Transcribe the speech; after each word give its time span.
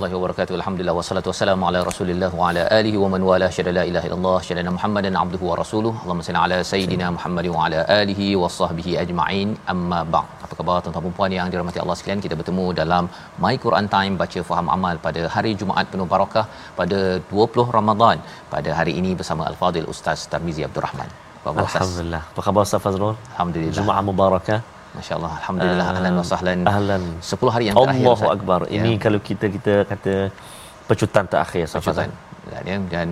Warahmatullahi 0.00 0.22
wabarakatuh. 0.24 0.54
Alhamdulillah 0.60 0.94
wassalatu 0.98 1.28
wassalamu 1.30 1.64
ala 1.68 1.80
Rasulillah 1.88 2.30
wa 2.40 2.44
ala 2.50 2.62
alihi 2.78 2.98
wa 3.02 3.08
man 3.12 3.22
wala 3.30 3.48
syada 3.56 3.72
la 3.78 3.82
ilaha 3.90 4.06
illallah 4.08 4.36
syada 4.48 4.72
Muhammadan 4.76 5.14
abduhu 5.22 5.44
wa 5.50 5.56
rasuluh. 5.62 5.92
Allahumma 6.02 6.26
salli 6.28 6.40
ala 6.44 6.58
sayidina 6.72 7.06
Muhammad 7.16 7.46
wa 7.54 7.64
ala 7.66 7.80
alihi 8.00 8.28
wa 8.42 8.48
sahbihi 8.58 8.92
ajma'in. 9.02 9.50
Amma 9.72 10.00
ba'd. 10.14 10.28
Apa 10.46 10.54
khabar 10.60 10.76
tuan-tuan 10.84 11.06
dan 11.06 11.16
puan 11.18 11.32
yang 11.38 11.50
dirahmati 11.52 11.80
Allah 11.84 11.96
sekalian? 12.00 12.22
Kita 12.26 12.38
bertemu 12.40 12.64
dalam 12.80 13.04
My 13.44 13.54
Quran 13.64 13.88
Time 13.96 14.16
baca 14.22 14.42
faham 14.50 14.68
amal 14.76 14.96
pada 15.06 15.22
hari 15.36 15.52
Jumaat 15.62 15.92
penuh 15.94 16.08
barakah 16.14 16.46
pada 16.80 17.00
20 17.36 17.78
Ramadan. 17.78 18.18
Pada 18.56 18.72
hari 18.80 18.94
ini 19.02 19.12
bersama 19.22 19.44
Al-Fadil 19.52 19.88
Ustaz 19.94 20.28
Tarmizi 20.34 20.64
Abdul 20.68 20.86
Rahman. 20.88 21.10
Alhamdulillah. 21.68 22.22
Apa 22.32 22.42
khabar 22.48 22.62
Ustaz 22.68 22.82
Fazrul? 22.86 23.16
Alhamdulillah. 23.32 23.78
Jumaat 23.80 24.04
mubarakah. 24.10 24.60
Masya-Allah. 24.96 25.32
Alhamdulillah. 25.40 25.86
Ah, 25.86 25.92
Ahlan 25.94 26.12
wa 26.20 26.24
sahlan. 26.32 26.60
Ahlan. 26.72 27.02
10 27.22 27.54
hari 27.54 27.64
yang 27.68 27.76
terakhir. 27.78 28.04
Allahu 28.04 28.22
Ustaz. 28.24 28.34
akbar. 28.36 28.60
Ya. 28.66 28.82
Ini 28.82 28.92
kalau 29.04 29.18
kita 29.28 29.46
kita 29.56 29.74
kata 29.90 30.14
pecutan 30.90 31.24
terakhir 31.32 31.62
Ustaz 31.68 31.82
pecutan 31.86 32.10
dan, 32.50 32.62
ya, 32.70 32.76
dan 32.94 33.08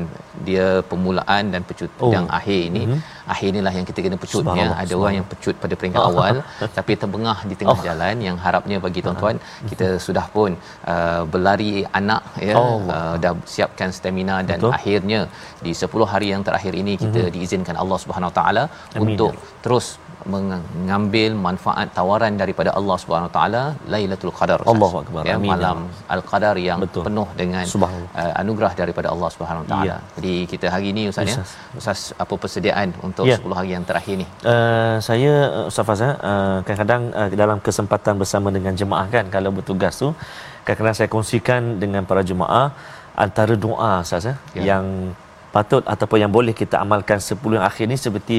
dia 0.48 0.66
permulaan 0.90 1.44
dan 1.54 1.62
pecut 1.68 1.90
Oh. 2.02 2.10
yang 2.14 2.26
akhir 2.38 2.58
ini 2.70 2.82
mm-hmm. 2.84 3.00
Akhir 3.34 3.46
inilah 3.52 3.72
yang 3.78 3.86
kita 3.90 3.98
kena 4.06 4.18
pecut 4.24 4.44
ya 4.60 4.68
ada 4.82 4.94
orang 5.00 5.14
yang 5.18 5.26
pecut 5.32 5.54
pada 5.64 5.74
peringkat 5.80 6.02
awal 6.10 6.34
tapi 6.78 6.92
terbengah 7.02 7.38
di 7.50 7.54
tengah 7.60 7.76
Oh. 7.78 7.84
jalan 7.88 8.16
yang 8.26 8.36
harapnya 8.44 8.76
bagi 8.86 9.00
tuan-tuan 9.06 9.36
kita 9.70 9.88
sudah 10.06 10.26
pun 10.36 10.50
uh, 10.94 11.22
berlari 11.32 11.72
anak 12.00 12.22
ya 12.48 12.54
Oh. 12.62 12.78
uh, 12.96 13.14
dah 13.24 13.34
siapkan 13.54 13.90
stamina 13.98 14.36
dan 14.50 14.58
Betul. 14.58 14.72
akhirnya 14.78 15.20
di 15.66 15.72
10 15.84 16.12
hari 16.12 16.28
yang 16.34 16.42
terakhir 16.48 16.72
ini 16.82 16.92
kita 17.04 17.20
mm-hmm. 17.22 17.34
diizinkan 17.36 17.76
Allah 17.82 17.98
Subhanahu 18.04 18.32
Taala 18.38 18.64
untuk 19.06 19.32
terus 19.66 19.86
mengambil 20.34 21.30
manfaat 21.46 21.88
tawaran 21.98 22.34
daripada 22.42 22.70
Allah 22.78 22.96
Subhanahu 23.02 23.30
Taala 23.36 23.62
Lailatul 23.92 24.32
Qadar 24.38 24.58
Ustaz. 24.62 24.72
Allahu 24.72 24.96
Akbar. 25.02 25.22
ya 25.30 25.36
Amin. 25.38 25.50
malam 25.52 25.78
al-qadar 26.14 26.56
yang 26.68 26.78
Betul. 26.84 27.04
penuh 27.08 27.28
dengan 27.40 27.64
uh, 27.86 28.32
anugerah 28.42 28.72
daripada 28.82 29.08
Allah 29.14 29.28
Subhanahu 29.34 29.64
Taala. 29.70 29.88
Ya. 29.90 29.96
Jadi 30.16 30.34
kita 30.52 30.66
hari 30.74 30.86
ini 30.94 31.02
Ustaz 31.12 31.30
ya. 31.32 31.44
Ustaz 31.80 32.00
apa 32.24 32.34
persediaan 32.44 32.88
untuk 33.08 33.17
Ya. 33.26 33.38
10 33.40 33.58
hari 33.58 33.70
yang 33.74 33.84
terakhir 33.88 34.14
ni? 34.22 34.26
Uh, 34.44 34.96
saya 35.02 35.32
uh, 35.50 35.70
Ustaz 35.70 35.86
Fazal 35.88 36.12
uh, 36.20 36.58
kadang-kadang 36.66 37.02
uh, 37.14 37.28
dalam 37.32 37.58
kesempatan 37.58 38.14
bersama 38.20 38.48
dengan 38.54 38.74
jemaah 38.76 39.06
kan 39.10 39.26
kalau 39.32 39.50
bertugas 39.50 39.96
tu 39.98 40.14
kadang-kadang 40.62 40.96
saya 40.98 41.08
kongsikan 41.10 41.80
dengan 41.82 42.02
para 42.04 42.22
jemaah 42.22 42.70
antara 43.16 43.54
doa 43.56 44.04
Ustaz. 44.06 44.28
Ya. 44.28 44.34
yang 44.54 45.14
patut 45.54 45.82
ataupun 45.92 46.18
yang 46.22 46.32
boleh 46.36 46.52
kita 46.60 46.76
amalkan 46.84 47.18
10 47.26 47.56
yang 47.56 47.64
akhir 47.70 47.84
ni 47.92 47.96
seperti 48.04 48.38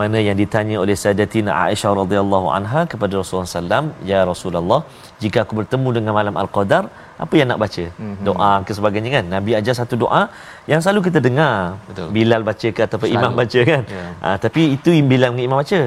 mana 0.00 0.18
yang 0.26 0.36
ditanya 0.42 0.76
oleh 0.84 0.96
Sayyidatina 1.02 1.50
Aisyah 1.64 1.92
radhiyallahu 2.02 2.48
anha 2.58 2.82
kepada 2.92 3.12
Rasulullah 3.20 3.50
sallam 3.60 3.84
ya 4.10 4.20
Rasulullah 4.32 4.80
jika 5.22 5.38
aku 5.44 5.52
bertemu 5.60 5.88
dengan 6.00 6.12
malam 6.18 6.34
al-qadar 6.42 6.82
apa 7.24 7.34
yang 7.40 7.48
nak 7.52 7.60
baca 7.64 7.84
mm-hmm. 7.88 8.24
doa 8.28 8.52
ke 8.66 8.72
sebagainya 8.78 9.10
kan 9.16 9.24
Nabi 9.36 9.52
ajar 9.60 9.74
satu 9.80 9.94
doa 10.04 10.22
yang 10.70 10.80
selalu 10.84 11.00
kita 11.08 11.18
dengar 11.26 11.54
Betul. 11.88 12.08
Bilal 12.16 12.42
baca 12.50 12.68
ke 12.76 12.80
ataupun 12.88 13.08
Selalu. 13.08 13.22
imam 13.24 13.32
baca 13.40 13.60
kan 13.72 13.82
Ya. 13.96 14.04
ha, 14.24 14.28
tapi 14.44 14.62
itu 14.76 14.90
Bilal 15.12 15.30
dengan 15.32 15.44
imam 15.48 15.58
baca 15.62 15.80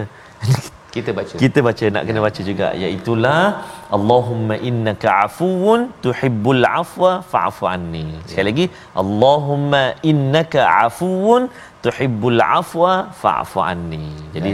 Kita 0.96 1.14
baca. 1.18 1.34
kita 1.42 1.60
baca 1.62 1.86
nak 1.94 2.04
kena 2.10 2.20
baca 2.26 2.42
juga 2.50 2.68
iaitulah 2.74 3.42
Allahumma 3.98 4.56
innaka 4.70 5.10
afuwun 5.26 5.80
tuhibbul 6.06 6.64
afwa 6.82 7.12
fa'fu 7.32 7.64
anni. 7.76 8.06
Sekali 8.30 8.46
lagi 8.52 8.66
Allahumma 9.02 9.84
innaka 10.12 10.62
afuwun 10.86 11.50
tuhibbul 11.86 12.42
afwa 12.60 12.94
fa'fu 13.22 13.60
anni. 13.72 14.06
Jadi 14.36 14.52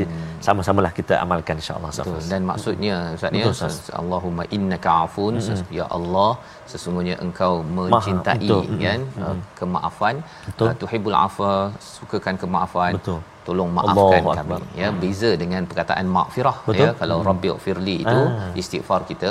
sama-samalah 0.48 0.92
kita 1.00 1.14
amalkan 1.24 1.56
insya-Allah. 1.62 1.92
Betul. 1.98 2.20
Dan 2.32 2.42
maksudnya 2.50 2.96
Ustaz 3.18 3.40
ya 3.42 3.46
Ustaz. 3.54 3.78
Allahumma 4.02 4.44
innaka 4.58 4.90
afun 5.06 5.42
ya 5.80 5.86
Allah 5.98 6.32
sesungguhnya 6.72 7.16
engkau 7.26 7.54
mencintai 7.78 8.50
betul. 8.50 8.64
kan 8.84 9.02
uh, 9.26 9.38
kemaafan 9.60 10.16
Betul. 10.48 10.68
uh, 10.68 10.76
tuhibbul 10.82 11.18
afwa 11.26 11.54
sukakan 11.94 12.36
kemaafan 12.44 12.94
Betul. 12.98 13.20
Tolong 13.48 13.70
maafkan 13.78 13.96
Allahu 14.22 14.36
kami 14.40 14.54
Akbar. 14.56 14.62
ya 14.82 14.88
beza 15.02 15.30
dengan 15.42 15.62
perkataan 15.70 16.06
maghfirah 16.16 16.58
Betul. 16.68 16.80
ya 16.82 16.90
kalau 17.02 17.18
rabbi 17.30 17.50
firli 17.66 17.96
itu 18.04 18.20
Ah. 18.26 18.50
istighfar 18.62 19.02
kita 19.12 19.30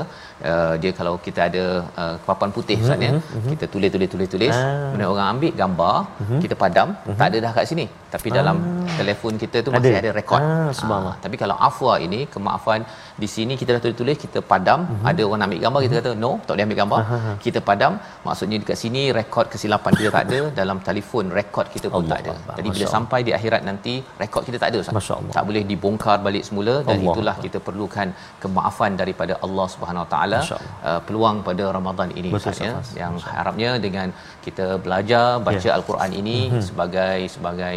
uh, 0.51 0.75
dia 0.83 0.93
kalau 0.99 1.15
kita 1.27 1.41
ada 1.49 1.65
uh, 2.03 2.15
papan 2.29 2.51
putih 2.57 2.77
Ustaz 2.85 3.01
ya 3.07 3.13
kita 3.53 3.67
tulis 3.75 3.91
tulis 3.95 4.09
tulis 4.15 4.29
tulis 4.35 4.55
Ah. 4.59 4.65
kemudian 4.91 5.09
orang 5.15 5.29
ambil 5.35 5.53
gambar 5.63 5.97
kita 6.45 6.55
padam 6.65 6.89
tak 7.21 7.27
ada 7.31 7.39
dah 7.47 7.53
kat 7.59 7.67
sini 7.73 7.87
tapi 8.15 8.29
dalam 8.39 8.57
telefon 9.01 9.35
kita 9.43 9.59
tu 9.67 9.71
masih 9.75 9.93
Ada. 9.95 10.03
ada 10.05 10.11
rekod 10.21 10.41
Ah. 10.43 10.95
Ah, 10.99 11.15
tapi 11.25 11.37
kalau 11.43 11.57
afwa 11.69 11.95
ini 12.07 12.21
kemaafan 12.35 12.81
di 13.23 13.29
sini 13.35 13.55
kita 13.61 13.71
dah 13.75 13.81
tulis-tulis 13.83 14.17
kita 14.23 14.39
padam 14.53 14.81
uh-huh. 14.85 15.09
ada 15.11 15.23
orang 15.27 15.39
nak 15.41 15.47
ambil 15.49 15.61
gambar 15.65 15.81
kita 15.85 15.95
kata 16.01 16.11
no 16.23 16.31
tak 16.47 16.53
boleh 16.55 16.65
ambil 16.67 16.79
gambar 16.83 17.01
uh-huh. 17.03 17.35
kita 17.45 17.59
padam 17.69 17.93
maksudnya 18.27 18.57
dekat 18.63 18.79
sini 18.83 19.03
rekod 19.19 19.47
kesilapan 19.53 19.93
kita 19.99 20.11
tak 20.17 20.25
ada 20.29 20.41
dalam 20.61 20.79
telefon 20.89 21.25
rekod 21.39 21.67
kita 21.75 21.87
pun 21.93 21.99
Allah 22.01 22.11
tak 22.15 22.21
ada 22.25 22.33
Akbar. 22.35 22.55
jadi 22.59 22.69
Masya 22.69 22.75
bila 22.77 22.87
Allah. 22.87 22.95
sampai 22.97 23.21
di 23.29 23.33
akhirat 23.39 23.63
nanti 23.71 23.95
rekod 24.23 24.43
kita 24.49 24.59
tak 24.63 24.69
ada 24.73 24.79
Ustaz 24.83 24.97
Masya 24.99 25.15
Allah. 25.19 25.33
tak 25.37 25.45
boleh 25.51 25.63
dibongkar 25.71 26.17
balik 26.27 26.45
semula 26.49 26.75
dan 26.89 26.97
Allah 26.97 27.15
itulah 27.15 27.37
kita 27.45 27.61
perlukan 27.69 28.09
kemaafan 28.45 28.93
daripada 29.03 29.35
Allah 29.47 29.67
Subhanahu 29.75 30.05
Wa 30.07 30.11
Taala 30.15 30.39
Masya 30.43 30.57
Allah. 30.61 30.89
uh, 30.91 31.01
peluang 31.09 31.37
pada 31.49 31.65
Ramadan 31.79 32.11
ini 32.21 32.31
Ustaz, 32.39 32.59
ya 32.69 32.73
Ustaz. 32.83 32.97
yang 33.03 33.15
harapnya 33.37 33.71
dengan 33.87 34.09
kita 34.47 34.67
belajar 34.87 35.27
baca 35.49 35.69
Ya. 35.71 35.75
al-Quran 35.79 36.11
ini 36.23 36.39
sebagai 36.69 37.19
sebagai 37.35 37.77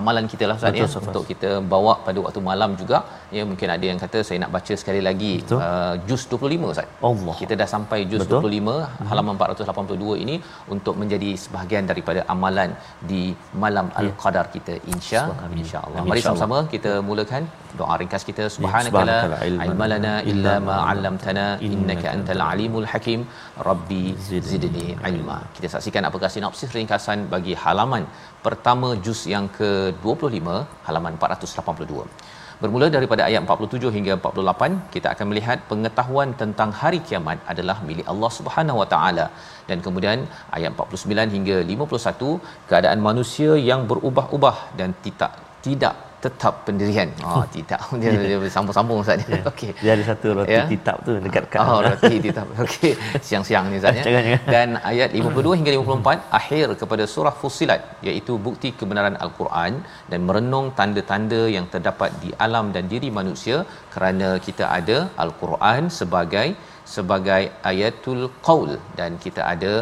amalan 0.00 0.24
kita 0.32 0.44
lah 0.48 0.56
Ustaz 0.58 0.78
ya 0.80 0.86
untuk 1.08 1.24
kita 1.30 1.50
bawa 1.72 1.92
pada 2.06 2.18
waktu 2.24 2.40
malam 2.48 2.70
juga 2.80 2.98
ya 3.36 3.42
mungkin 3.50 3.68
ada 3.74 3.84
yang 3.90 3.98
kata 4.02 4.18
saya 4.28 4.38
nak 4.42 4.52
baca 4.56 4.74
sekali 4.80 5.00
lagi 5.08 5.32
Betul. 5.40 5.58
uh, 5.66 5.94
juz 6.08 6.22
25 6.32 6.72
Ustaz. 6.72 6.88
Allah. 7.08 7.34
Kita 7.40 7.54
dah 7.60 7.68
sampai 7.74 7.98
juz 8.10 8.22
Betul. 8.22 8.48
25 8.58 9.08
halaman 9.10 9.34
482 9.40 10.24
ini 10.24 10.36
untuk 10.74 10.94
menjadi 11.02 11.30
sebahagian 11.44 11.84
daripada 11.90 12.20
amalan 12.34 12.72
di 13.10 13.22
malam 13.64 13.88
al-qadar 14.02 14.46
kita 14.56 14.76
insya 14.94 15.22
insya-Allah. 15.62 16.04
Mari 16.12 16.22
sama-sama 16.26 16.60
kita 16.74 16.92
mulakan 17.10 17.44
doa 17.80 17.96
ringkas 18.02 18.22
kita 18.30 18.44
subhanaka 18.56 18.88
subhanaka 18.88 19.28
la 19.30 19.34
la 19.34 19.40
ilma 19.48 19.66
ilma 19.68 19.86
lana 19.92 20.14
illa 20.32 20.54
ma 20.68 20.76
'allamtana 20.90 21.46
innaka 21.68 22.06
antal 22.14 22.42
alimul 22.50 22.88
hakim 22.92 23.20
rabbi 23.68 24.04
zidni 24.50 24.86
ilma. 25.12 25.38
Kita 25.58 25.68
saksikan 25.74 26.04
apakah 26.10 26.30
sinopsis 26.36 26.72
ringkasan 26.78 27.28
bagi 27.34 27.56
halaman 27.64 28.04
pertama 28.46 28.88
juz 29.06 29.20
yang 29.34 29.46
ke-25 29.58 30.48
halaman 30.88 31.14
482. 31.22 32.36
Bermula 32.62 32.86
daripada 32.94 33.22
ayat 33.26 33.42
47 33.46 33.94
hingga 33.96 34.12
48, 34.18 34.90
kita 34.94 35.08
akan 35.14 35.26
melihat 35.30 35.58
pengetahuan 35.70 36.30
tentang 36.40 36.70
hari 36.80 36.98
kiamat 37.08 37.38
adalah 37.52 37.76
milik 37.88 38.06
Allah 38.12 38.30
Subhanahu 38.38 38.80
Wa 38.82 38.88
Taala. 38.92 39.26
Dan 39.68 39.78
kemudian 39.84 40.26
ayat 40.56 40.72
49 40.74 41.36
hingga 41.36 41.56
51 41.62 42.66
keadaan 42.70 42.98
manusia 43.08 43.52
yang 43.70 43.86
berubah-ubah 43.90 44.56
dan 44.80 44.90
tidak 45.06 45.34
tidak 45.66 46.07
tetap 46.24 46.54
pendirian. 46.66 47.08
Oh, 47.22 47.44
tidak. 47.54 47.80
Dia, 48.00 48.10
dia 48.10 48.38
sambung-sambung 48.56 48.98
Ustaz. 49.02 49.22
Ya. 49.32 49.42
Okey. 49.50 49.70
Dia 49.82 49.92
ada 49.96 50.04
satu 50.10 50.26
roti 50.38 50.54
Ya. 50.56 50.62
titap 50.72 50.96
tu 51.06 51.12
dekat-dekat. 51.26 51.60
Oh, 51.62 51.78
roti 51.86 52.14
tetap. 52.26 52.46
Okey. 52.64 52.92
Siang-siang 53.28 53.66
ni 53.70 53.76
Ustaz 53.80 53.98
ya. 54.02 54.38
Dan 54.54 54.68
ayat 54.92 55.10
52 55.20 55.58
hingga 55.58 55.72
54 55.78 56.38
akhir 56.40 56.66
kepada 56.82 57.04
surah 57.14 57.34
Fussilat 57.40 57.82
iaitu 58.08 58.34
bukti 58.48 58.70
kebenaran 58.80 59.16
al-Quran 59.26 59.72
dan 60.10 60.20
merenung 60.28 60.66
tanda-tanda 60.80 61.42
yang 61.56 61.68
terdapat 61.74 62.10
di 62.24 62.30
alam 62.46 62.66
dan 62.76 62.86
diri 62.92 63.10
manusia 63.20 63.58
kerana 63.94 64.28
kita 64.48 64.64
ada 64.78 64.98
al-Quran 65.24 65.82
sebagai 66.00 66.48
sebagai 66.96 67.42
ayatul 67.70 68.22
qaul 68.46 68.70
dan 68.98 69.10
kita 69.24 69.42
ada 69.54 69.72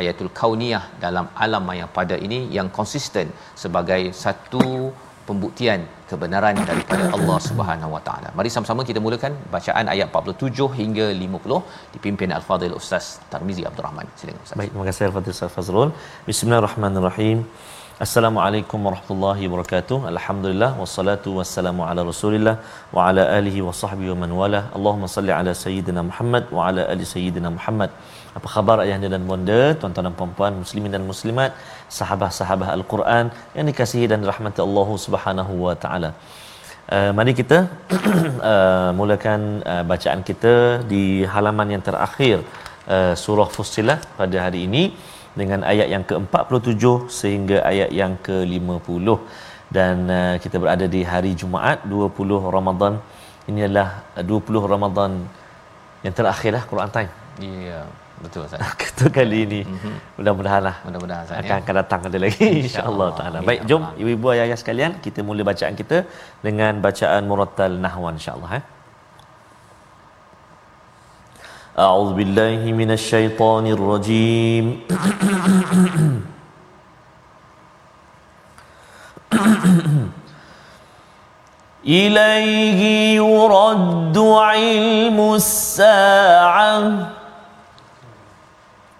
ayatul 0.00 0.30
kauniyah 0.40 0.84
dalam 1.04 1.26
alam 1.44 1.62
maya 1.68 1.86
pada 1.98 2.16
ini 2.26 2.38
yang 2.56 2.68
konsisten 2.78 3.26
sebagai 3.62 4.02
satu 4.24 4.64
pembuktian 5.28 5.80
kebenaran 6.10 6.56
daripada 6.70 7.04
Allah 7.16 7.38
Subhanahu 7.48 7.90
Wa 7.96 8.02
Taala. 8.06 8.28
Mari 8.38 8.50
sama-sama 8.54 8.82
kita 8.88 9.00
mulakan 9.06 9.34
bacaan 9.54 9.86
ayat 9.94 10.08
47 10.20 10.68
hingga 10.80 11.06
50 11.24 11.60
dipimpin 11.94 12.30
Al-Fadhil 12.38 12.76
Ustaz 12.80 13.06
Tarmizi 13.34 13.64
Abdul 13.70 13.86
Rahman. 13.88 14.06
Silakan 14.20 14.42
Ustaz. 14.46 14.58
Baik, 14.60 14.70
terima 14.72 14.86
kasih 14.90 15.04
Al-Fadhil 15.10 15.34
Ustaz 15.36 15.54
Fazrul. 15.58 15.92
Bismillahirrahmanirrahim. 16.30 17.40
Assalamualaikum 18.04 18.78
warahmatullahi 18.86 19.42
wabarakatuh. 19.48 19.96
Alhamdulillah 20.12 20.70
wassalatu 20.82 21.34
wassalamu 21.38 21.82
ala 21.88 22.00
Rasulillah 22.08 22.54
wa 22.96 23.02
ala 23.08 23.22
alihi 23.38 23.60
wa 23.66 23.74
sahbihi 23.82 24.10
wa 24.12 24.18
man 24.22 24.30
wala. 24.40 24.60
Allahumma 24.78 25.10
salli 25.16 25.32
ala 25.38 25.52
sayyidina 25.64 26.02
Muhammad 26.10 26.44
wa 26.56 26.62
ala 26.68 26.84
ali 26.94 27.06
sayyidina 27.14 27.50
Muhammad. 27.58 27.90
Apa 28.38 28.48
khabar 28.54 28.76
ayah 28.84 28.96
dan 29.14 29.24
bonda, 29.30 29.60
tuan-tuan 29.80 30.04
dan 30.08 30.14
puan-puan, 30.20 30.52
muslimin 30.62 30.92
dan 30.96 31.04
muslimat, 31.10 31.50
sahabat-sahabat 31.98 32.68
Al-Quran 32.76 33.24
yang 33.56 33.66
dikasihi 33.70 34.06
dan 34.12 34.20
rahmati 34.30 34.60
Allah 34.66 34.88
Subhanahu 35.06 35.54
wa 35.66 35.74
taala. 35.84 36.10
Uh, 36.94 37.10
mari 37.16 37.32
kita 37.40 37.58
uh, 38.50 38.90
mulakan 38.98 39.40
uh, 39.72 39.84
bacaan 39.90 40.20
kita 40.28 40.54
di 40.92 41.04
halaman 41.34 41.68
yang 41.74 41.82
terakhir 41.88 42.36
uh, 42.94 43.14
surah 43.22 43.48
Fussilah 43.56 43.98
pada 44.20 44.36
hari 44.44 44.66
ini 44.68 44.82
dengan 45.40 45.60
ayat 45.72 45.88
yang 45.94 46.04
ke-47 46.10 46.84
sehingga 47.20 47.58
ayat 47.72 47.90
yang 48.00 48.14
ke-50 48.26 49.06
dan 49.76 49.96
uh, 50.18 50.34
kita 50.42 50.56
berada 50.62 50.86
di 50.96 51.00
hari 51.12 51.32
Jumaat 51.42 51.88
20 51.88 52.56
Ramadan 52.56 53.00
ini 53.50 53.60
adalah 53.66 53.88
20 54.20 54.72
Ramadan 54.74 55.12
yang 56.04 56.14
terakhirlah 56.18 56.62
Quran 56.70 56.90
time. 56.96 57.10
Ya. 57.40 57.48
Yeah. 57.48 58.01
Betul 58.23 58.41
Ustaz. 58.47 58.61
Ketua 58.81 59.09
kali 59.17 59.39
ini. 59.45 59.61
Mm-hmm. 59.61 59.95
Mudah-mudahan 60.17 60.61
lah. 60.67 60.75
Mudah-mudahan 60.85 61.21
Ustaz. 61.25 61.41
Akan, 61.41 61.57
ya. 61.57 61.61
akan 61.63 61.73
datang 61.81 62.01
ada 62.09 62.17
lagi 62.25 62.47
insya-Allah 62.65 63.07
taala. 63.19 63.37
Baik, 63.49 63.61
jom 63.69 63.83
ibu-ibu 64.01 64.27
ayah-ayah 64.33 64.57
sekalian 64.61 64.91
kita 65.05 65.21
mula 65.27 65.41
bacaan 65.51 65.75
kita 65.81 65.97
dengan 66.47 66.81
bacaan 66.87 67.21
murattal 67.29 67.77
nahwan 67.85 68.17
insya-Allah 68.21 68.51
eh. 68.61 68.65
أعوذ 71.85 72.09
بالله 72.17 72.61
من 72.73 72.89
الشيطان 72.97 73.65
الرجيم 73.77 74.65
إليه 81.85 82.81
يرد 83.21 84.17
علم 84.17 85.17
الساعة 85.33 86.77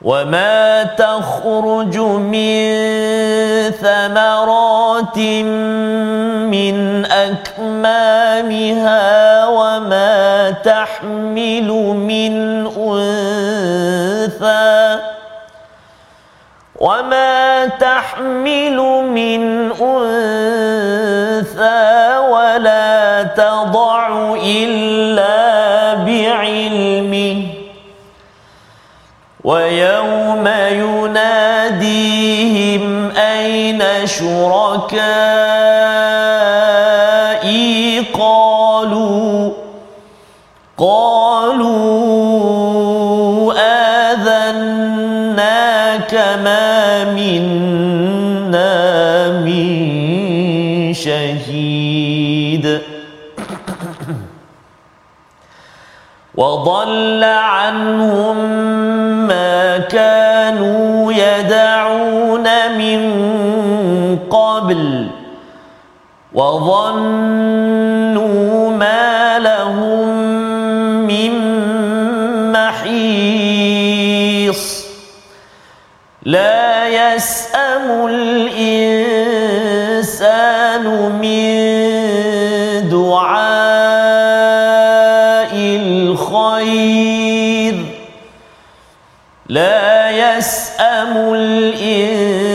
وما 0.05 0.83
تخرج 0.99 1.99
من 1.99 2.63
ثمرات 3.71 5.19
من 6.51 7.07
أكمامها 7.07 9.03
وما 9.47 10.51
تحمل 10.51 11.69
من 11.95 12.67
أنثى 12.67 13.93
وما 16.81 17.67
تحمل 17.67 18.77
من 19.07 19.71
أنثى 19.81 20.99
ولا 22.31 23.23
تضع 23.23 24.35
إلا 24.35 25.95
بعلمه 25.95 27.62
ويوم 29.45 30.47
يناديهم 30.71 32.03
أين 33.11 33.83
شركائي؟ 34.07 35.43
قالوا 38.01 39.51
قالوا 40.79 41.22
وضل 56.37 57.25
عنهم 57.25 58.37
كانوا 59.79 61.13
يدعون 61.13 62.47
من 62.79 63.01
قبل 64.31 65.07
وظنوا 66.35 67.72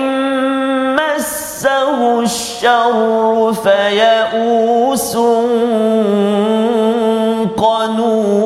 مسه 0.96 2.20
الشر 2.20 3.53
فيئوس 3.53 5.17
قنوط. 7.56 8.44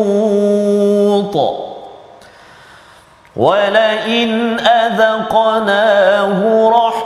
ولئن 3.39 4.61
أذقناه 4.61 6.41
رحمة 6.69 6.98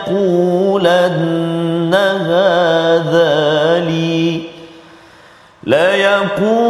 ليقولن 0.00 0.84
هذا 1.94 3.80
لي 3.80 4.42
ليقولن 5.64 6.69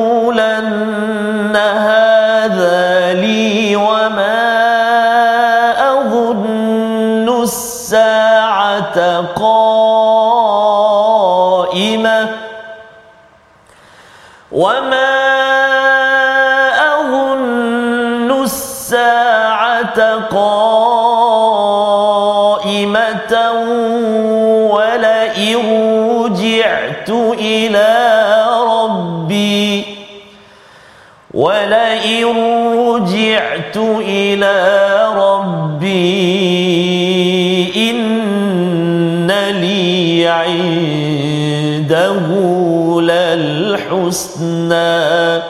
للحسنى 43.91 45.41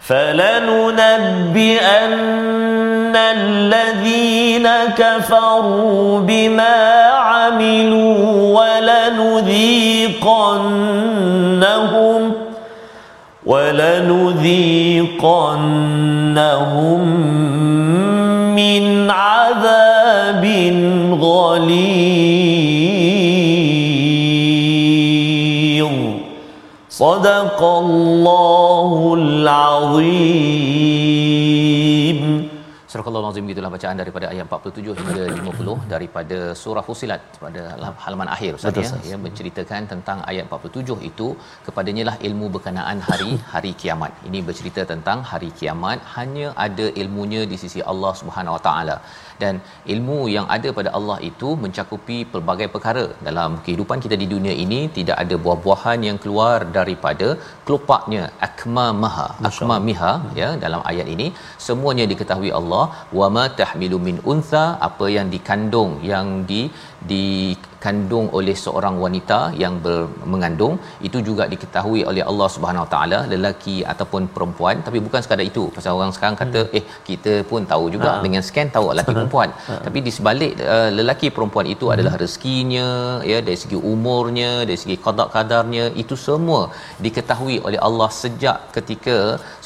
فلننبئن 0.00 1.68
الذين 3.16 4.68
كفروا 4.98 6.20
بما 6.20 7.04
عملوا 7.04 8.18
ولنذيقنهم 8.60 9.58
ولنذيقنهم 13.46 14.28
Sadaqallahul 26.98 29.46
Azim. 29.46 31.17
Surah 32.90 33.04
Al-Azim 33.20 33.48
itulah 33.52 33.70
bacaan 33.74 33.96
daripada 34.00 34.26
ayat 34.32 34.44
47 34.52 34.92
hingga 34.98 35.24
50 35.38 35.72
daripada 35.90 36.38
surah 36.60 36.82
Fusilat 36.86 37.22
pada 37.42 37.62
halaman 38.04 38.28
akhir 38.34 38.50
Ustaz 38.58 38.78
ya. 38.82 38.90
Yang 39.10 39.20
menceritakan 39.26 39.82
tentang 39.92 40.18
ayat 40.30 40.44
47 40.56 40.96
itu 41.10 41.26
kepadanya 41.66 42.04
lah 42.08 42.14
ilmu 42.28 42.46
berkenaan 42.54 42.98
hari 43.08 43.32
hari 43.54 43.72
kiamat. 43.82 44.12
Ini 44.28 44.40
bercerita 44.48 44.84
tentang 44.92 45.20
hari 45.32 45.50
kiamat 45.58 45.98
hanya 46.16 46.46
ada 46.66 46.86
ilmunya 47.02 47.42
di 47.52 47.58
sisi 47.64 47.82
Allah 47.92 48.12
Subhanahu 48.20 48.56
Wa 48.56 48.62
Taala. 48.68 48.96
Dan 49.42 49.54
ilmu 49.94 50.18
yang 50.36 50.46
ada 50.56 50.68
pada 50.78 50.92
Allah 51.00 51.18
itu 51.30 51.50
mencakupi 51.64 52.18
pelbagai 52.32 52.70
perkara. 52.76 53.04
Dalam 53.28 53.60
kehidupan 53.66 54.00
kita 54.06 54.18
di 54.22 54.28
dunia 54.32 54.56
ini 54.64 54.80
tidak 54.96 55.16
ada 55.24 55.36
buah-buahan 55.44 56.00
yang 56.08 56.18
keluar 56.24 56.56
daripada 56.78 57.28
kelopaknya 57.68 58.24
akma 58.48 58.88
maha 59.04 59.28
akma 59.52 59.78
miha 59.90 60.14
ya 60.40 60.50
dalam 60.64 60.82
ayat 60.92 61.06
ini. 61.16 61.28
Semuanya 61.68 62.06
diketahui 62.14 62.52
Allah 62.62 62.76
wama 63.18 63.44
tahmilu 63.60 63.98
min 64.08 64.16
untha 64.32 64.64
apa 64.88 65.06
yang 65.16 65.28
dikandung 65.34 65.92
yang 66.12 66.28
di 66.50 67.22
dikandung 67.78 68.26
oleh 68.38 68.54
seorang 68.62 68.94
wanita 69.02 69.38
yang 69.62 69.74
ber, 69.84 69.98
mengandung 70.32 70.74
itu 71.08 71.18
juga 71.28 71.44
diketahui 71.52 72.00
oleh 72.10 72.22
Allah 72.30 72.48
Subhanahu 72.54 72.84
Wa 72.84 72.90
Taala 72.94 73.18
lelaki 73.32 73.76
ataupun 73.92 74.22
perempuan 74.36 74.76
tapi 74.86 74.98
bukan 75.06 75.20
sekadar 75.24 75.46
itu 75.50 75.64
pasal 75.76 75.92
orang 75.98 76.12
sekarang 76.16 76.36
kata 76.40 76.60
hmm. 76.64 76.78
eh 76.78 76.84
kita 77.08 77.34
pun 77.50 77.62
tahu 77.72 77.84
juga 77.94 78.08
ha. 78.12 78.22
dengan 78.24 78.42
scan 78.48 78.68
tahu 78.76 78.86
lelaki 78.92 79.12
perempuan 79.18 79.50
ha. 79.68 79.76
tapi 79.86 79.98
di 80.06 80.12
sebalik 80.16 80.52
uh, 80.76 80.90
lelaki 80.98 81.28
perempuan 81.36 81.68
itu 81.74 81.86
hmm. 81.86 81.94
adalah 81.94 82.14
rezekinya 82.22 82.88
ya 83.32 83.38
dari 83.48 83.58
segi 83.62 83.78
umurnya 83.92 84.50
dari 84.70 84.78
segi 84.82 84.96
qada 85.06 85.26
qadarnya 85.36 85.84
itu 86.02 86.18
semua 86.26 86.60
diketahui 87.06 87.58
oleh 87.68 87.80
Allah 87.88 88.10
sejak 88.22 88.58
ketika 88.78 89.16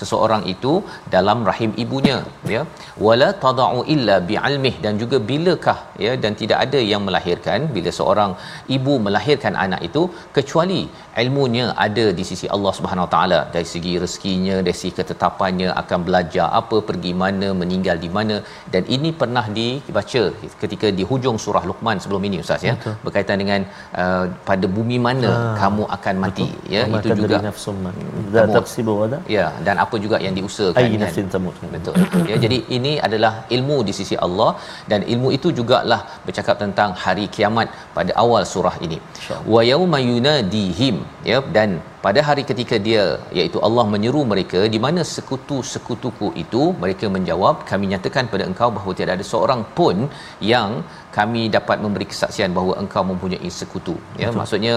seseorang 0.03 0.45
itu 0.55 0.75
dalam 1.17 1.41
rahim 1.51 1.73
ibunya 1.85 2.19
ya 2.57 2.63
wala 3.07 3.31
tadau 3.47 3.81
illa 3.97 4.19
bi'ilmih 4.31 4.75
dan 4.85 4.95
juga 5.05 5.17
bilakah 5.33 5.79
ya 6.05 6.13
dan 6.23 6.33
tidak 6.43 6.61
ada 6.69 6.81
yang 6.93 7.03
melahirkan 7.09 7.61
bila 7.75 7.91
seorang 8.03 8.33
ibu 8.77 8.95
melahirkan 9.07 9.57
anak 9.65 9.81
itu 9.89 10.05
kecuali 10.37 10.83
ilmunya 11.25 11.65
ada 11.87 12.05
di 12.19 12.25
sisi 12.31 12.47
Allah 12.55 12.73
Subhanahu 12.79 13.09
Taala. 13.15 13.41
Dari 13.55 13.67
segi 13.73 13.93
rezekinya 14.03 14.57
dari 14.67 14.77
segi 14.81 14.93
ketetapannya 14.99 15.69
akan 15.83 15.99
belajar 16.09 16.47
apa 16.61 16.77
pergi 16.89 17.13
mana 17.23 17.49
meninggal 17.63 17.97
di 18.05 18.11
mana. 18.17 18.37
Dan 18.75 18.83
ini 18.97 19.11
pernah 19.23 19.45
dibaca 19.59 20.23
ketika 20.63 20.89
di 20.99 21.05
hujung 21.11 21.39
surah 21.45 21.65
Luqman 21.71 21.99
sebelum 22.05 22.25
ini 22.29 22.39
ustaz 22.45 22.65
ya. 22.69 22.75
Betul. 22.79 22.95
berkaitan 23.05 23.39
dengan 23.43 23.61
uh, 24.03 24.25
pada 24.49 24.67
bumi 24.77 24.99
mana 25.09 25.31
ha. 25.33 25.41
kamu 25.63 25.85
akan 25.97 26.15
mati 26.25 26.49
Betul. 26.49 26.75
ya. 26.75 26.83
Maka 26.95 27.07
itu 27.09 27.21
juga 27.23 27.37
wada 29.03 29.19
ya 29.37 29.47
dan 29.67 29.77
apa 29.85 29.97
juga 30.05 30.17
yang 30.27 30.35
diusahakan 30.39 30.83
kan. 31.05 31.29
tamut. 31.35 31.57
betul. 31.75 31.95
Ya 32.31 32.37
jadi 32.45 32.59
ini 32.77 32.93
adalah 33.07 33.33
ilmu 33.57 33.79
di 33.89 33.95
sisi 34.01 34.19
Allah. 34.27 34.51
Dan 34.91 35.01
ilmu 35.13 35.29
itu 35.37 35.49
jugalah 35.59 36.01
bercakap 36.27 36.57
tentang 36.63 36.91
hari 37.05 37.25
kiamat 37.35 37.69
pada 37.97 38.13
awal 38.23 38.43
surah 38.53 38.77
ini. 38.87 38.99
Wa 39.55 39.63
yauma 39.71 39.99
yunadihim 40.11 40.99
ya 41.31 41.39
dan 41.57 41.71
pada 42.05 42.21
hari 42.29 42.43
ketika 42.51 42.77
dia 42.87 43.05
iaitu 43.39 43.59
Allah 43.67 43.85
menyeru 43.95 44.23
mereka 44.33 44.61
di 44.75 44.79
mana 44.85 45.03
sekutu-sekutuku 45.15 46.29
itu 46.45 46.63
mereka 46.83 47.07
menjawab 47.17 47.57
kami 47.71 47.87
nyatakan 47.93 48.27
pada 48.33 48.47
engkau 48.51 48.69
bahawa 48.77 48.95
tiada 48.99 49.15
ada 49.17 49.27
seorang 49.33 49.63
pun 49.79 49.97
yang 50.55 50.71
kami 51.17 51.43
dapat 51.57 51.79
memberi 51.85 52.07
kesaksian 52.13 52.51
bahawa 52.57 52.75
engkau 52.83 53.03
mempunyai 53.11 53.51
sekutu 53.59 53.95
ya 54.23 54.29
Betul. 54.29 54.39
maksudnya 54.41 54.75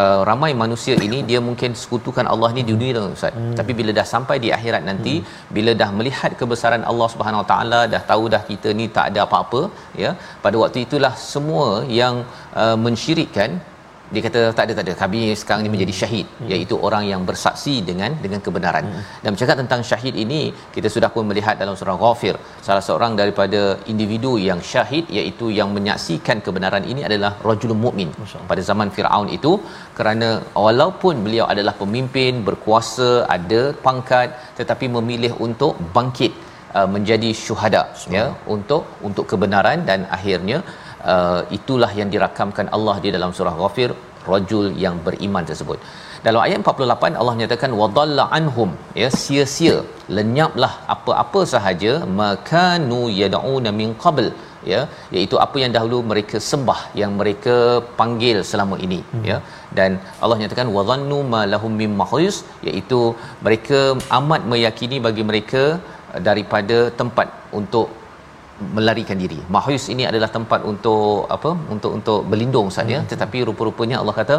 uh, 0.00 0.20
ramai 0.30 0.50
manusia 0.62 0.94
ini 1.06 1.20
dia 1.30 1.40
mungkin 1.48 1.72
sekutukan 1.82 2.28
Allah 2.32 2.50
ni 2.56 2.62
di 2.68 2.72
dunia 2.76 2.92
dah 2.98 3.04
ustaz 3.18 3.38
hmm. 3.38 3.54
tapi 3.60 3.74
bila 3.78 3.92
dah 3.98 4.06
sampai 4.14 4.36
di 4.44 4.50
akhirat 4.58 4.84
nanti 4.90 5.14
hmm. 5.16 5.32
bila 5.58 5.74
dah 5.82 5.90
melihat 6.00 6.32
kebesaran 6.42 6.84
Allah 6.92 7.08
Subhanahu 7.14 7.42
Wa 7.44 7.48
taala 7.52 7.80
dah 7.94 8.02
tahu 8.12 8.26
dah 8.34 8.42
kita 8.50 8.70
ni 8.80 8.86
tak 8.98 9.06
ada 9.12 9.22
apa-apa 9.26 9.62
ya 10.04 10.12
pada 10.44 10.56
waktu 10.62 10.80
itulah 10.86 11.14
semua 11.32 11.68
yang 12.00 12.16
uh, 12.62 12.76
mensyirikkan 12.86 13.50
dia 14.12 14.22
kata 14.26 14.40
tak 14.56 14.64
ada 14.66 14.72
tak 14.78 14.84
ada. 14.86 14.94
Kami 15.02 15.20
sekarang 15.40 15.62
ni 15.66 15.70
menjadi 15.74 15.94
syahid 16.00 16.26
hmm. 16.40 16.48
iaitu 16.52 16.74
orang 16.88 17.04
yang 17.12 17.22
bersaksi 17.30 17.74
dengan 17.90 18.10
dengan 18.24 18.40
kebenaran. 18.46 18.84
Hmm. 18.88 19.02
dan 19.22 19.30
bercakap 19.34 19.56
tentang 19.60 19.80
syahid 19.90 20.14
ini 20.24 20.40
kita 20.74 20.88
sudah 20.94 21.08
pun 21.14 21.24
melihat 21.30 21.54
dalam 21.62 21.74
surah 21.80 21.96
ghafir 22.02 22.34
salah 22.66 22.84
seorang 22.88 23.12
daripada 23.20 23.60
individu 23.92 24.32
yang 24.48 24.60
syahid 24.70 25.04
iaitu 25.18 25.46
yang 25.58 25.70
menyaksikan 25.76 26.38
kebenaran 26.46 26.84
ini 26.92 27.02
adalah 27.08 27.30
rajulun 27.48 27.80
mukmin 27.86 28.10
pada 28.50 28.62
zaman 28.70 28.90
Firaun 28.96 29.28
itu 29.38 29.52
kerana 29.98 30.28
walaupun 30.66 31.16
beliau 31.26 31.46
adalah 31.54 31.74
pemimpin 31.82 32.42
berkuasa 32.48 33.10
ada 33.36 33.62
pangkat 33.86 34.28
tetapi 34.60 34.88
memilih 34.96 35.32
untuk 35.48 35.74
bangkit 35.96 36.34
uh, 36.78 36.88
menjadi 36.94 37.30
syuhada 37.44 37.82
ya 38.16 38.26
untuk 38.56 38.84
untuk 39.08 39.26
kebenaran 39.32 39.80
dan 39.90 40.00
akhirnya 40.18 40.60
uh, 41.14 41.40
itulah 41.58 41.90
yang 42.00 42.10
dirakamkan 42.14 42.68
Allah 42.76 42.96
di 43.04 43.10
dalam 43.16 43.32
surah 43.38 43.54
Ghafir 43.62 43.90
rajul 44.32 44.66
yang 44.84 44.96
beriman 45.06 45.44
tersebut. 45.50 45.78
Dalam 46.26 46.40
ayat 46.44 46.58
48 46.70 47.20
Allah 47.20 47.34
nyatakan 47.40 47.72
wadalla 47.80 48.24
anhum 48.38 48.70
ya 49.02 49.08
sia-sia 49.22 49.76
lenyaplah 50.16 50.72
apa-apa 50.94 51.40
sahaja 51.52 51.92
makanu 52.20 53.00
yad'una 53.20 53.70
min 53.80 53.90
qabl 54.04 54.26
ya 54.72 54.80
iaitu 55.16 55.36
apa 55.44 55.56
yang 55.62 55.72
dahulu 55.76 55.98
mereka 56.10 56.36
sembah 56.50 56.80
yang 57.00 57.12
mereka 57.20 57.56
panggil 58.00 58.38
selama 58.50 58.76
ini 58.86 59.00
hmm. 59.04 59.24
ya 59.30 59.38
dan 59.78 59.90
Allah 60.22 60.38
nyatakan 60.42 60.70
wadhannu 60.76 61.18
ma 61.34 61.42
lahum 61.52 61.72
mim 61.82 61.94
mahus 62.00 62.38
iaitu 62.68 63.00
mereka 63.46 63.80
amat 64.18 64.42
meyakini 64.52 64.98
bagi 65.06 65.24
mereka 65.30 65.64
daripada 66.28 66.78
tempat 67.00 67.30
untuk 67.60 67.88
melarikan 68.76 69.18
diri. 69.24 69.40
Mahus 69.56 69.84
ini 69.94 70.04
adalah 70.10 70.30
tempat 70.36 70.62
untuk 70.72 71.26
apa? 71.36 71.50
Untuk 71.74 71.92
untuk 71.98 72.20
berlindung 72.30 72.70
saja, 72.78 72.96
hmm. 73.00 73.10
tetapi 73.12 73.40
rupa-rupanya 73.50 73.98
Allah 74.00 74.16
kata 74.20 74.36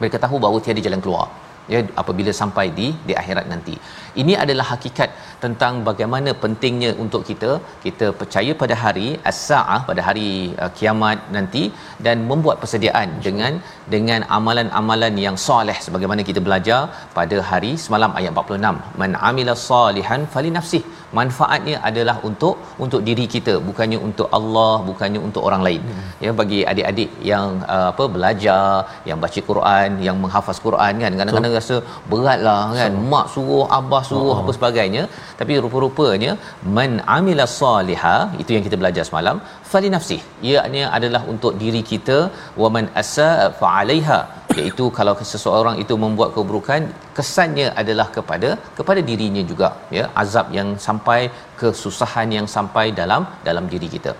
mereka 0.00 0.18
tahu 0.24 0.36
bahawa 0.44 0.58
tiada 0.66 0.82
jalan 0.86 1.02
keluar 1.04 1.26
ya 1.72 1.80
apabila 2.00 2.32
sampai 2.40 2.64
di 2.78 2.86
di 3.08 3.12
akhirat 3.20 3.46
nanti. 3.52 3.74
Ini 4.22 4.34
adalah 4.42 4.66
hakikat 4.72 5.10
tentang 5.44 5.74
bagaimana 5.88 6.30
pentingnya 6.42 6.90
untuk 7.04 7.22
kita 7.30 7.50
kita 7.84 8.06
percaya 8.20 8.52
pada 8.62 8.74
hari 8.82 9.08
as-saah 9.30 9.80
pada 9.88 10.02
hari 10.08 10.28
uh, 10.64 10.70
kiamat 10.78 11.18
nanti 11.36 11.62
dan 12.06 12.26
membuat 12.30 12.58
persediaan 12.62 13.08
dengan 13.26 13.54
dengan 13.94 14.22
amalan-amalan 14.38 15.16
yang 15.26 15.38
soleh 15.46 15.78
sebagaimana 15.86 16.24
kita 16.30 16.42
belajar 16.48 16.80
pada 17.18 17.38
hari 17.50 17.72
semalam 17.86 18.12
ayat 18.20 18.32
46 18.44 19.00
man 19.02 19.12
amila 19.30 19.54
salihan 19.68 20.22
fali 20.34 20.52
nafsih 20.58 20.82
manfaatnya 21.18 21.76
adalah 21.88 22.16
untuk 22.28 22.54
untuk 22.84 23.00
diri 23.08 23.24
kita 23.34 23.54
bukannya 23.68 23.98
untuk 24.08 24.28
Allah 24.38 24.74
bukannya 24.88 25.20
untuk 25.28 25.42
orang 25.48 25.62
lain 25.66 25.82
hmm. 25.88 26.10
ya 26.24 26.30
bagi 26.40 26.60
adik-adik 26.72 27.10
yang 27.30 27.48
uh, 27.74 27.88
apa 27.92 28.04
belajar 28.16 28.62
yang 29.08 29.18
baca 29.24 29.40
Quran 29.50 29.90
yang 30.06 30.16
menghafaz 30.24 30.60
Quran 30.66 31.02
kan 31.04 31.18
kadang-kadang 31.20 31.54
rasa 31.60 31.76
beratlah 32.12 32.62
kan 32.80 32.92
so. 33.00 33.04
mak 33.14 33.26
suruh 33.34 33.64
abah 33.78 34.02
suruh 34.10 34.34
oh. 34.34 34.40
apa 34.42 34.52
sebagainya 34.58 35.04
tapi 35.40 35.52
rupa-rupanya 35.66 36.32
man 36.78 36.92
amila 37.18 37.46
saliha 37.58 38.16
itu 38.44 38.50
yang 38.56 38.64
kita 38.68 38.78
belajar 38.82 39.04
semalam 39.10 39.38
fali 39.72 39.90
nafsih 39.96 40.20
ianya 40.50 40.84
adalah 40.98 41.22
untuk 41.34 41.52
diri 41.62 41.82
kita 41.92 42.18
wa 42.62 42.70
man 42.76 42.86
asa 43.02 43.30
fa 43.60 43.68
alaiha 43.80 44.20
iaitu 44.60 44.84
kalau 44.98 45.14
seseorang 45.32 45.76
itu 45.82 45.94
membuat 46.04 46.30
keburukan 46.36 46.82
kesannya 47.16 47.66
adalah 47.82 48.06
kepada 48.16 48.50
kepada 48.78 49.00
dirinya 49.08 49.42
juga 49.50 49.68
ya 49.96 50.04
azab 50.22 50.46
yang 50.58 50.68
sampai 50.86 51.03
kesusahan 51.60 52.28
yang 52.36 52.46
sampai 52.56 52.86
dalam 53.00 53.24
dalam 53.48 53.66
diri 53.72 53.88
kita. 53.96 54.12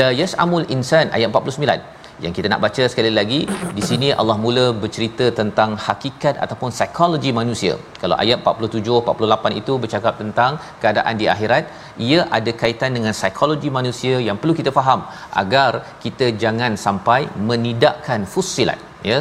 La 0.00 0.08
yasamul 0.20 0.66
insan 0.76 1.06
ayat 1.18 1.28
49 1.32 1.94
yang 2.24 2.32
kita 2.36 2.46
nak 2.50 2.60
baca 2.64 2.82
sekali 2.92 3.10
lagi 3.18 3.40
di 3.76 3.82
sini 3.88 4.08
Allah 4.20 4.36
mula 4.44 4.64
bercerita 4.82 5.26
tentang 5.40 5.70
hakikat 5.86 6.34
ataupun 6.44 6.70
psikologi 6.76 7.30
manusia. 7.40 7.74
Kalau 8.02 8.16
ayat 8.24 8.38
47 8.52 8.98
48 9.00 9.60
itu 9.60 9.72
bercakap 9.84 10.14
tentang 10.22 10.52
keadaan 10.82 11.14
di 11.22 11.26
akhirat 11.34 11.64
ia 12.08 12.20
ada 12.38 12.52
kaitan 12.62 12.94
dengan 12.98 13.14
psikologi 13.18 13.70
manusia 13.78 14.14
yang 14.28 14.38
perlu 14.42 14.54
kita 14.60 14.72
faham 14.78 15.02
agar 15.42 15.70
kita 16.04 16.28
jangan 16.44 16.74
sampai 16.86 17.20
menidakkan 17.50 18.22
fusilat 18.34 18.80
ya 19.10 19.18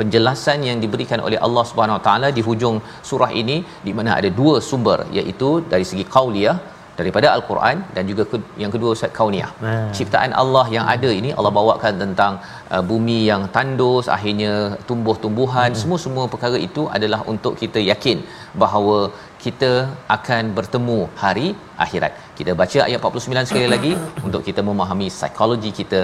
penjelasan 0.00 0.58
yang 0.68 0.78
diberikan 0.84 1.22
oleh 1.28 1.38
Allah 1.46 1.64
Subhanahu 1.70 1.98
Wa 1.98 2.04
Taala 2.08 2.28
di 2.36 2.44
hujung 2.48 2.76
surah 3.10 3.32
ini 3.42 3.56
di 3.86 3.94
mana 3.98 4.12
ada 4.18 4.30
dua 4.40 4.56
sumber 4.70 4.98
iaitu 5.18 5.50
dari 5.72 5.86
segi 5.90 6.06
qauliyah 6.16 6.58
daripada 7.00 7.26
al-Quran 7.36 7.76
dan 7.96 8.04
juga 8.10 8.22
ke, 8.30 8.36
yang 8.62 8.72
kedua 8.74 8.90
Ustaz 8.96 9.12
kauniyah. 9.18 9.50
Nah. 9.64 9.86
Ciptaan 9.98 10.32
Allah 10.42 10.64
yang 10.76 10.86
ada 10.94 11.10
ini 11.20 11.30
Allah 11.38 11.52
bawakan 11.58 11.94
tentang 12.04 12.32
uh, 12.74 12.82
bumi 12.90 13.18
yang 13.30 13.42
tandus 13.56 14.06
akhirnya 14.16 14.52
tumbuh-tumbuhan 14.88 15.70
hmm. 15.70 15.80
semua-semua 15.82 16.24
perkara 16.34 16.60
itu 16.68 16.84
adalah 16.96 17.20
untuk 17.32 17.54
kita 17.62 17.82
yakin 17.90 18.20
bahawa 18.62 18.98
kita 19.44 19.72
akan 20.16 20.44
bertemu 20.56 20.98
hari 21.22 21.46
akhirat. 21.84 22.12
Kita 22.38 22.52
baca 22.62 22.80
ayat 22.88 23.00
49 23.06 23.48
sekali 23.50 23.68
lagi 23.74 23.92
untuk 24.26 24.42
kita 24.48 24.60
memahami 24.70 25.08
psikologi 25.16 25.70
kita 25.80 26.02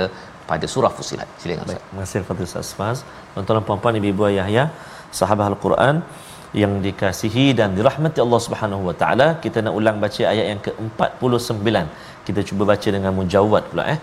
pada 0.50 0.66
surah 0.74 0.92
Fusilat. 0.98 1.28
Silakan 1.42 1.66
Ustaz. 1.66 1.82
Terima 1.88 2.00
kasih 2.04 2.18
kepada 2.24 2.40
Ustaz 2.48 2.70
Faz. 2.78 2.98
Tuan-tuan 3.34 3.64
puan-puan, 3.68 3.98
ibu-ibu 4.00 4.24
ayah 4.30 4.48
ya. 4.58 4.64
sahabat 5.18 5.46
al-Quran 5.52 5.96
yang 6.62 6.72
dikasihi 6.84 7.46
dan 7.58 7.68
dirahmati 7.76 8.18
Allah 8.24 8.40
Subhanahu 8.46 8.82
wa 8.88 8.94
taala 9.00 9.26
kita 9.44 9.58
nak 9.64 9.74
ulang 9.78 9.96
baca 10.04 10.22
ayat 10.32 10.46
yang 10.52 10.60
ke-49 10.66 11.68
kita 12.26 12.40
cuba 12.48 12.62
baca 12.72 12.88
dengan 12.96 13.12
mujawad 13.18 13.62
pula 13.70 13.84
eh 13.94 13.98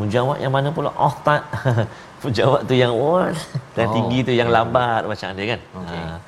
mujawad 0.00 0.38
yang 0.44 0.52
mana 0.56 0.68
pula 0.76 0.90
oh 1.06 1.14
tak 1.28 1.42
mujawad 2.24 2.60
tu 2.70 2.74
yang 2.82 2.92
oh, 3.06 3.24
oh, 3.24 3.92
tinggi 3.96 4.18
tu 4.28 4.32
yang 4.40 4.50
okay. 4.50 4.56
lambat 4.58 5.02
macam 5.12 5.28
dia 5.38 5.46
kan 5.52 5.60
okay. 5.80 6.02
ha 6.04 6.18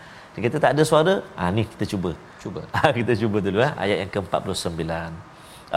kita 0.44 0.56
tak 0.64 0.70
ada 0.76 0.82
suara 0.90 1.14
ah 1.40 1.49
ni 1.56 1.62
kita 1.73 1.85
cuba 1.92 2.11
cuba 2.42 2.61
kita 2.99 3.12
cuba 3.20 3.38
dulu 3.46 3.58
eh 3.68 3.73
ayat 3.85 3.96
yang 4.02 4.11
ke-49 4.14 4.82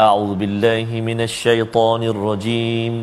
a'udzubillahi 0.04 0.98
minasyaitonirrajim 1.10 2.94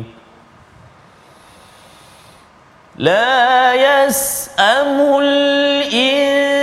لا 2.96 3.74
يسأم 3.74 5.18
الإنسان 5.22 6.62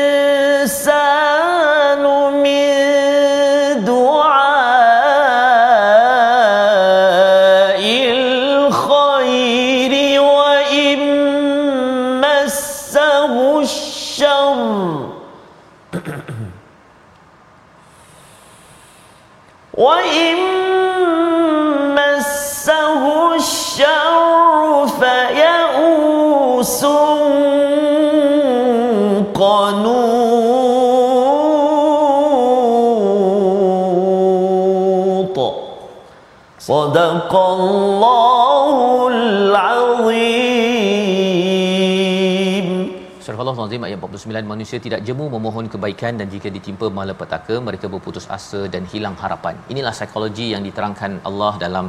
Surah 43.65 43.73
Allah 43.73 43.97
Azim 43.97 44.25
ayat 44.29 44.45
49 44.45 44.51
manusia 44.53 44.79
tidak 44.87 45.01
jemu 45.09 45.27
memohon 45.35 45.67
kebaikan 45.73 46.19
dan 46.21 46.27
jika 46.33 46.49
ditimpa 46.57 46.87
malapetaka 46.97 47.55
mereka 47.67 47.87
berputus 47.93 48.27
asa 48.37 48.61
dan 48.75 48.83
hilang 48.93 49.15
harapan. 49.23 49.55
Inilah 49.73 49.93
psikologi 49.97 50.47
yang 50.55 50.63
diterangkan 50.69 51.13
Allah 51.29 51.53
dalam 51.63 51.87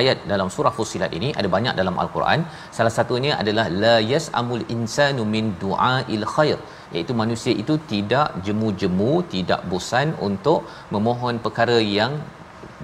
ayat 0.00 0.24
dalam 0.32 0.48
surah 0.54 0.72
Fussilat 0.76 1.12
ini 1.18 1.28
ada 1.40 1.48
banyak 1.56 1.74
dalam 1.80 2.00
al-Quran. 2.04 2.40
Salah 2.76 2.94
satunya 2.98 3.32
adalah 3.42 3.66
la 3.82 3.96
yas'amul 4.12 4.64
insanu 4.76 5.24
min 5.34 5.52
du'ail 5.64 6.24
khair 6.34 6.58
iaitu 6.94 7.12
manusia 7.22 7.52
itu 7.62 7.76
tidak 7.92 8.28
jemu-jemu, 8.48 9.12
tidak 9.34 9.60
bosan 9.72 10.16
untuk 10.28 10.64
memohon 10.96 11.44
perkara 11.46 11.78
yang 11.98 12.14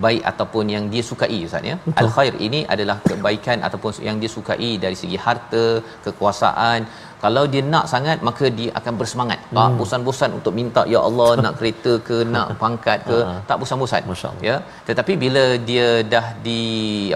baik 0.05 0.23
ataupun 0.31 0.65
yang 0.75 0.85
dia 0.93 1.03
sukai 1.09 1.39
ustaz 1.47 1.71
ya 1.71 1.77
al 2.03 2.09
khair 2.15 2.35
ini 2.47 2.61
adalah 2.75 2.97
kebaikan 3.09 3.59
ataupun 3.67 4.03
yang 4.09 4.17
dia 4.23 4.31
sukai 4.37 4.71
dari 4.85 4.97
segi 5.03 5.19
harta 5.27 5.65
kekuasaan 6.05 6.81
kalau 7.25 7.45
dia 7.53 7.63
nak 7.75 7.87
sangat 7.93 8.19
maka 8.29 8.47
dia 8.59 8.71
akan 8.79 8.95
bersemangat 9.01 9.41
hmm. 9.45 9.57
tak 9.57 9.71
bosan-bosan 9.81 10.31
untuk 10.39 10.53
minta 10.59 10.83
ya 10.95 11.01
Allah 11.09 11.31
nak 11.45 11.55
kereta 11.61 11.93
ke 12.09 12.19
nak 12.35 12.49
pangkat 12.63 13.01
ke 13.09 13.17
uh-huh. 13.23 13.41
tak 13.49 13.59
bosan-bosan 13.63 14.03
ya 14.49 14.57
tetapi 14.91 15.15
bila 15.25 15.45
dia 15.71 15.89
dah 16.15 16.29
di 16.47 16.61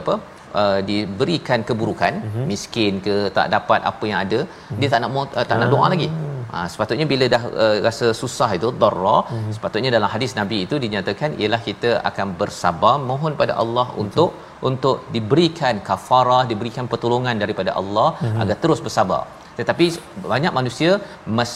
apa 0.02 0.16
Uh, 0.60 0.78
diberikan 0.88 1.60
keburukan 1.68 2.12
uh-huh. 2.26 2.44
miskin 2.50 2.92
ke 3.06 3.16
tak 3.36 3.48
dapat 3.54 3.80
apa 3.90 4.04
yang 4.10 4.20
ada 4.24 4.38
uh-huh. 4.48 4.78
dia 4.80 4.88
tak 4.92 5.00
nak 5.04 5.10
uh, 5.20 5.44
tak 5.48 5.56
nak 5.60 5.68
doa 5.72 5.76
uh-huh. 5.76 5.90
lagi 5.92 6.08
Ha, 6.52 6.58
sepatutnya 6.72 7.06
bila 7.12 7.24
dah 7.34 7.40
uh, 7.62 7.76
rasa 7.86 8.06
susah 8.20 8.48
itu 8.58 8.68
darra 8.82 9.16
hmm. 9.30 9.50
sepatutnya 9.56 9.90
dalam 9.94 10.08
hadis 10.14 10.32
nabi 10.38 10.58
itu 10.66 10.76
dinyatakan 10.84 11.30
ialah 11.40 11.60
kita 11.66 11.90
akan 12.10 12.28
bersabar 12.40 12.94
mohon 13.10 13.34
pada 13.40 13.54
Allah 13.62 13.86
Betul. 13.90 14.02
untuk 14.02 14.30
untuk 14.68 14.96
diberikan 15.16 15.74
kafarah 15.88 16.42
diberikan 16.52 16.86
pertolongan 16.92 17.36
daripada 17.42 17.72
Allah 17.80 18.08
hmm. 18.22 18.40
agar 18.44 18.56
terus 18.62 18.80
bersabar 18.86 19.22
tetapi 19.58 19.86
banyak 20.32 20.54
manusia 20.60 20.92
mas 21.38 21.52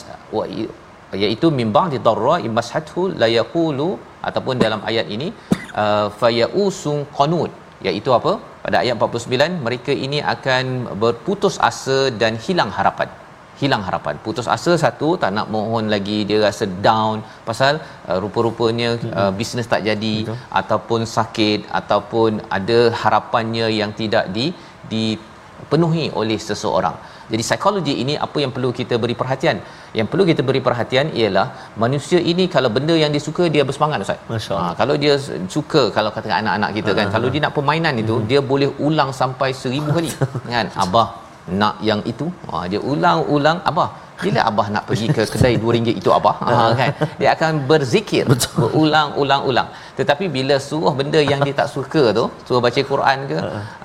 iaitu 1.23 1.49
mimba 1.61 1.85
di 1.95 2.01
darra 2.09 2.37
imashathu 2.49 3.03
la 3.23 3.31
yaqulu 3.39 3.89
ataupun 4.29 4.57
dalam 4.65 4.83
ayat 4.93 5.09
ini 5.17 5.31
uh, 5.83 6.07
fayausun 6.21 7.01
qanud 7.19 7.51
iaitu 7.89 8.13
apa 8.19 8.33
pada 8.65 8.77
ayat 8.83 8.97
49 9.09 9.65
mereka 9.67 9.93
ini 10.07 10.19
akan 10.35 10.65
berputus 11.03 11.57
asa 11.71 11.99
dan 12.23 12.35
hilang 12.47 12.71
harapan 12.79 13.09
hilang 13.61 13.83
harapan. 13.87 14.15
Putus 14.25 14.49
asa 14.57 14.73
satu 14.85 15.09
tak 15.23 15.31
nak 15.37 15.47
mohon 15.55 15.87
lagi 15.95 16.19
dia 16.29 16.39
rasa 16.47 16.67
down. 16.89 17.17
Pasal 17.49 17.75
uh, 18.09 18.19
rupa-rupanya 18.25 18.91
uh, 19.21 19.33
bisnes 19.39 19.71
tak 19.73 19.85
jadi 19.89 20.17
Betul. 20.25 20.39
ataupun 20.61 21.01
sakit 21.17 21.61
ataupun 21.81 22.31
ada 22.59 22.81
harapannya 23.03 23.69
yang 23.81 23.93
tidak 24.03 24.27
di 24.37 24.47
dipenuhi 24.93 26.07
oleh 26.21 26.39
seseorang. 26.49 26.97
Jadi 27.33 27.43
psikologi 27.49 27.95
ini 28.03 28.15
apa 28.27 28.39
yang 28.43 28.53
perlu 28.55 28.71
kita 28.79 28.95
beri 29.03 29.15
perhatian? 29.21 29.57
Yang 29.99 30.07
perlu 30.13 30.25
kita 30.31 30.43
beri 30.49 30.61
perhatian 30.67 31.07
ialah 31.21 31.47
manusia 31.85 32.19
ini 32.33 32.45
kalau 32.55 32.69
benda 32.77 32.95
yang 33.03 33.11
dia 33.15 33.23
suka 33.29 33.47
dia 33.55 33.63
bersemangat 33.69 34.05
ustaz. 34.05 34.21
Ha, 34.61 34.75
kalau 34.81 34.95
dia 35.05 35.15
suka 35.57 35.83
kalau 35.97 36.11
kata 36.17 36.35
anak-anak 36.43 36.71
kita 36.79 36.91
kan 36.99 37.07
uh-huh. 37.07 37.15
kalau 37.17 37.29
dia 37.33 37.43
nak 37.47 37.55
permainan 37.57 37.95
itu 38.05 38.15
uh-huh. 38.19 38.29
dia 38.31 38.41
boleh 38.53 38.69
ulang 38.87 39.13
sampai 39.23 39.51
seribu 39.63 39.91
kali. 39.97 40.13
Kan? 40.53 40.69
Abah 40.85 41.22
nak 41.51 41.83
yang 41.83 42.01
itu. 42.07 42.31
Ha, 42.51 42.71
dia 42.71 42.79
ulang-ulang 42.79 43.59
abah 43.67 43.91
bila 44.25 44.41
abah 44.51 44.67
nak 44.75 44.85
pergi 44.89 45.07
ke 45.17 45.23
kedai 45.33 45.55
RM2 45.63 45.91
itu 46.01 46.11
abah? 46.19 46.37
Ha, 46.49 46.57
kan? 46.81 46.91
Dia 47.21 47.31
akan 47.37 47.53
berzikir 47.71 48.25
berulang-ulang-ulang 48.59 49.69
tetapi 49.99 50.25
bila 50.37 50.55
suruh 50.67 50.93
benda 50.99 51.21
yang 51.31 51.41
dia 51.47 51.55
tak 51.61 51.69
suka 51.75 52.03
tu 52.19 52.25
suruh 52.47 52.61
baca 52.67 52.81
Quran 52.91 53.19
ke 53.31 53.39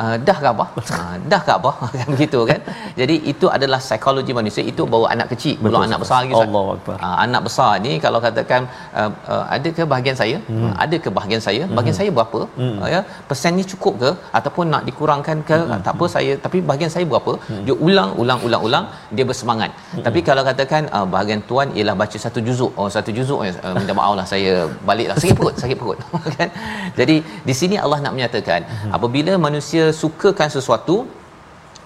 uh, 0.04 0.16
dah 0.28 0.38
ke 0.44 0.48
abah? 0.54 0.68
Uh, 0.98 1.16
dah 1.32 1.42
ke 1.48 1.52
abah? 1.58 1.76
Kan 1.98 2.08
begitu 2.14 2.40
kan? 2.50 2.60
Jadi 3.00 3.16
itu 3.32 3.46
adalah 3.56 3.80
psikologi 3.86 4.34
manusia 4.40 4.64
itu 4.72 4.82
bawa 4.94 5.06
anak 5.16 5.28
kecil. 5.34 5.56
Belum 5.66 5.82
anak 5.88 6.00
besar 6.04 6.18
lagi 6.24 6.34
Allahuakbar 6.40 6.98
uh, 7.08 7.18
anak 7.26 7.42
besar 7.48 7.72
ni 7.86 7.94
kalau 8.06 8.20
katakan 8.28 8.62
uh, 9.00 9.10
uh, 9.34 9.44
ada 9.56 9.70
ke 9.78 9.84
bahagian 9.94 10.18
saya? 10.22 10.38
Hmm. 10.48 10.64
uh, 10.68 10.74
ada 10.86 10.98
ke 11.06 11.12
bahagian 11.18 11.42
saya? 11.48 11.64
Hmm. 11.66 11.76
bahagian 11.76 11.98
saya 12.00 12.10
berapa? 12.18 12.42
Hmm. 12.60 12.78
uh, 12.84 12.90
ya? 12.94 13.02
Persen 13.30 13.60
ni 13.60 13.66
cukup 13.74 13.94
ke? 14.04 14.12
Ataupun 14.40 14.66
nak 14.76 14.84
dikurangkan 14.90 15.38
ke? 15.50 15.60
Hmm. 15.60 15.84
tak 15.88 15.94
apa 15.98 16.08
saya 16.16 16.34
tapi 16.46 16.58
bahagian 16.70 16.92
saya 16.96 17.06
berapa? 17.12 17.36
Hmm. 17.50 17.64
dia 17.68 17.76
ulang 17.88 18.12
ulang 18.24 18.40
ulang 18.48 18.64
ulang 18.70 18.86
dia 19.18 19.28
bersemangat. 19.32 19.72
Hmm. 19.76 20.04
tapi 20.08 20.20
kalau 20.28 20.44
katakan 20.50 20.84
uh, 20.96 21.06
bahagian 21.14 21.42
tuan 21.50 21.68
ialah 21.78 21.96
baca 22.02 22.18
satu 22.26 22.40
juzuk. 22.48 22.72
Oh 22.80 22.88
satu 22.96 23.12
juzuk 23.18 23.40
uh, 23.44 23.74
minta 23.78 23.94
maaf 24.00 24.14
lah 24.20 24.26
saya 24.34 24.54
baliklah. 24.90 25.18
Sakit 25.22 25.38
perut 25.40 25.56
sakit 25.62 25.78
perut. 25.82 26.00
Kan? 26.38 26.50
Jadi 27.00 27.16
di 27.50 27.54
sini 27.60 27.78
Allah 27.84 28.00
nak 28.06 28.14
menyatakan 28.18 28.62
hmm. 28.72 28.92
apabila 28.98 29.36
manusia 29.48 29.86
sukakan 30.02 30.52
sesuatu 30.58 30.98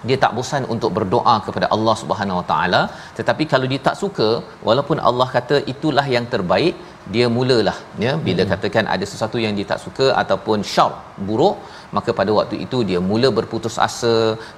dia 0.08 0.16
tak 0.22 0.32
bosan 0.36 0.62
untuk 0.74 0.90
berdoa 0.96 1.34
kepada 1.46 1.66
Allah 1.74 1.94
Subhanahu 2.02 2.38
Wa 2.40 2.46
Taala. 2.52 2.82
Tetapi 3.18 3.44
kalau 3.52 3.66
dia 3.72 3.80
tak 3.88 3.96
suka 4.02 4.28
walaupun 4.68 4.98
Allah 5.08 5.28
kata 5.36 5.58
itulah 5.74 6.06
yang 6.14 6.26
terbaik 6.32 6.74
dia 7.14 7.26
mulalah 7.36 7.76
ya. 8.04 8.12
Bila 8.26 8.42
hmm. 8.42 8.50
katakan 8.54 8.84
ada 8.94 9.04
sesuatu 9.12 9.38
yang 9.44 9.54
dia 9.58 9.68
tak 9.72 9.80
suka 9.86 10.08
ataupun 10.22 10.58
syar 10.74 10.92
buruk 11.28 11.56
maka 11.96 12.10
pada 12.20 12.30
waktu 12.38 12.56
itu 12.64 12.78
dia 12.90 13.00
mula 13.10 13.28
berputus 13.38 13.76
asa 13.86 14.14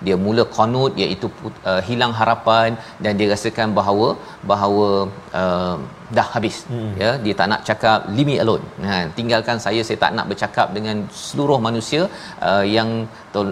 dia 0.07 0.17
mula 0.27 0.43
qanut 0.57 0.93
iaitu 1.03 1.29
uh, 1.71 1.81
hilang 1.89 2.13
harapan 2.21 2.71
dan 3.05 3.13
dia 3.19 3.29
rasakan 3.35 3.71
bahawa 3.79 4.09
bahawa 4.53 4.89
uh, 5.41 5.77
dah 6.19 6.27
habis 6.35 6.57
hmm. 6.73 6.93
ya 7.03 7.11
dia 7.25 7.35
tak 7.41 7.49
nak 7.53 7.61
cakap 7.69 7.99
leave 8.15 8.29
me 8.31 8.37
alone 8.45 8.65
ha 8.87 8.97
tinggalkan 9.19 9.59
saya 9.67 9.81
saya 9.89 9.99
tak 10.05 10.13
nak 10.19 10.29
bercakap 10.31 10.69
dengan 10.77 10.97
seluruh 11.25 11.59
manusia 11.69 12.03
uh, 12.49 12.65
yang 12.77 12.91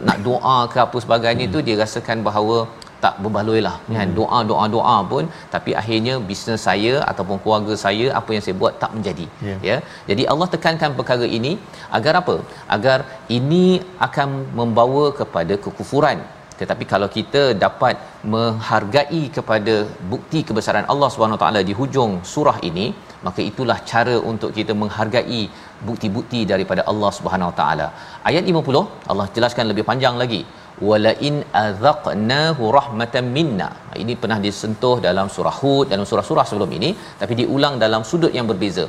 nak 0.09 0.19
doa 0.29 0.59
ke 0.75 0.79
apa 0.87 0.99
sebagainya 1.07 1.45
hmm. 1.47 1.51
itu 1.51 1.61
dia 1.67 1.77
rasakan 1.85 2.21
bahawa 2.29 2.59
tak 3.05 3.15
berbaloi 3.23 3.61
lah 3.67 3.75
kan? 3.79 3.89
hmm. 3.89 3.99
kan 3.99 4.09
doa 4.19 4.39
doa 4.51 4.65
doa 4.75 4.97
pun 5.13 5.25
tapi 5.55 5.71
akhirnya 5.81 6.15
bisnes 6.29 6.65
saya 6.69 6.93
ataupun 7.11 7.39
keluarga 7.45 7.77
saya 7.85 8.07
apa 8.21 8.31
yang 8.35 8.45
saya 8.47 8.57
buat 8.63 8.75
tak 8.83 8.93
menjadi 8.99 9.27
yeah. 9.49 9.59
ya 9.69 9.77
jadi 10.11 10.25
Allah 10.35 10.49
tekankan 10.55 10.93
perkara 11.01 11.29
ini 11.39 11.55
agar 11.99 12.15
apa 12.23 12.37
agar 12.77 12.99
ini 13.39 13.65
akan 14.09 14.31
membawa 14.61 15.05
kepada 15.21 15.57
kekufuran 15.67 16.21
tetapi 16.61 16.85
kalau 16.93 17.09
kita 17.17 17.43
dapat 17.65 17.95
menghargai 18.33 19.23
kepada 19.37 19.75
bukti 20.13 20.41
kebesaran 20.49 20.87
Allah 20.93 21.09
Subhanahu 21.15 21.41
taala 21.43 21.61
di 21.69 21.75
hujung 21.81 22.13
surah 22.33 22.59
ini 22.71 22.87
maka 23.27 23.41
itulah 23.51 23.79
cara 23.91 24.17
untuk 24.31 24.51
kita 24.59 24.73
menghargai 24.83 25.43
bukti-bukti 25.89 26.41
daripada 26.53 26.83
Allah 26.93 27.11
Subhanahu 27.19 27.53
taala 27.61 27.87
ayat 28.31 28.45
50 28.53 28.85
Allah 29.13 29.27
jelaskan 29.37 29.67
lebih 29.73 29.87
panjang 29.91 30.17
lagi 30.23 30.43
wala 30.89 31.13
in 31.29 31.37
azaqnahu 31.65 32.73
rahmatan 32.79 33.27
minna 33.37 33.69
ini 34.03 34.15
pernah 34.23 34.39
disentuh 34.47 34.97
dalam 35.07 35.29
surah 35.37 35.57
hud 35.61 35.87
dalam 35.93 36.07
surah-surah 36.11 36.45
sebelum 36.51 36.71
ini 36.79 36.91
tapi 37.23 37.35
diulang 37.41 37.77
dalam 37.85 38.05
sudut 38.11 38.35
yang 38.39 38.49
berbeza 38.51 38.87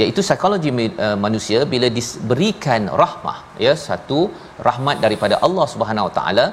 iaitu 0.00 0.20
psikologi 0.26 0.70
uh, 1.04 1.16
manusia 1.24 1.60
bila 1.72 1.88
diberikan 1.98 2.82
rahmah 3.02 3.38
ya 3.66 3.72
satu 3.86 4.20
rahmat 4.68 4.96
daripada 5.04 5.36
Allah 5.46 5.66
Subhanahu 5.74 6.08
Wa 6.08 6.14
Taala 6.18 6.46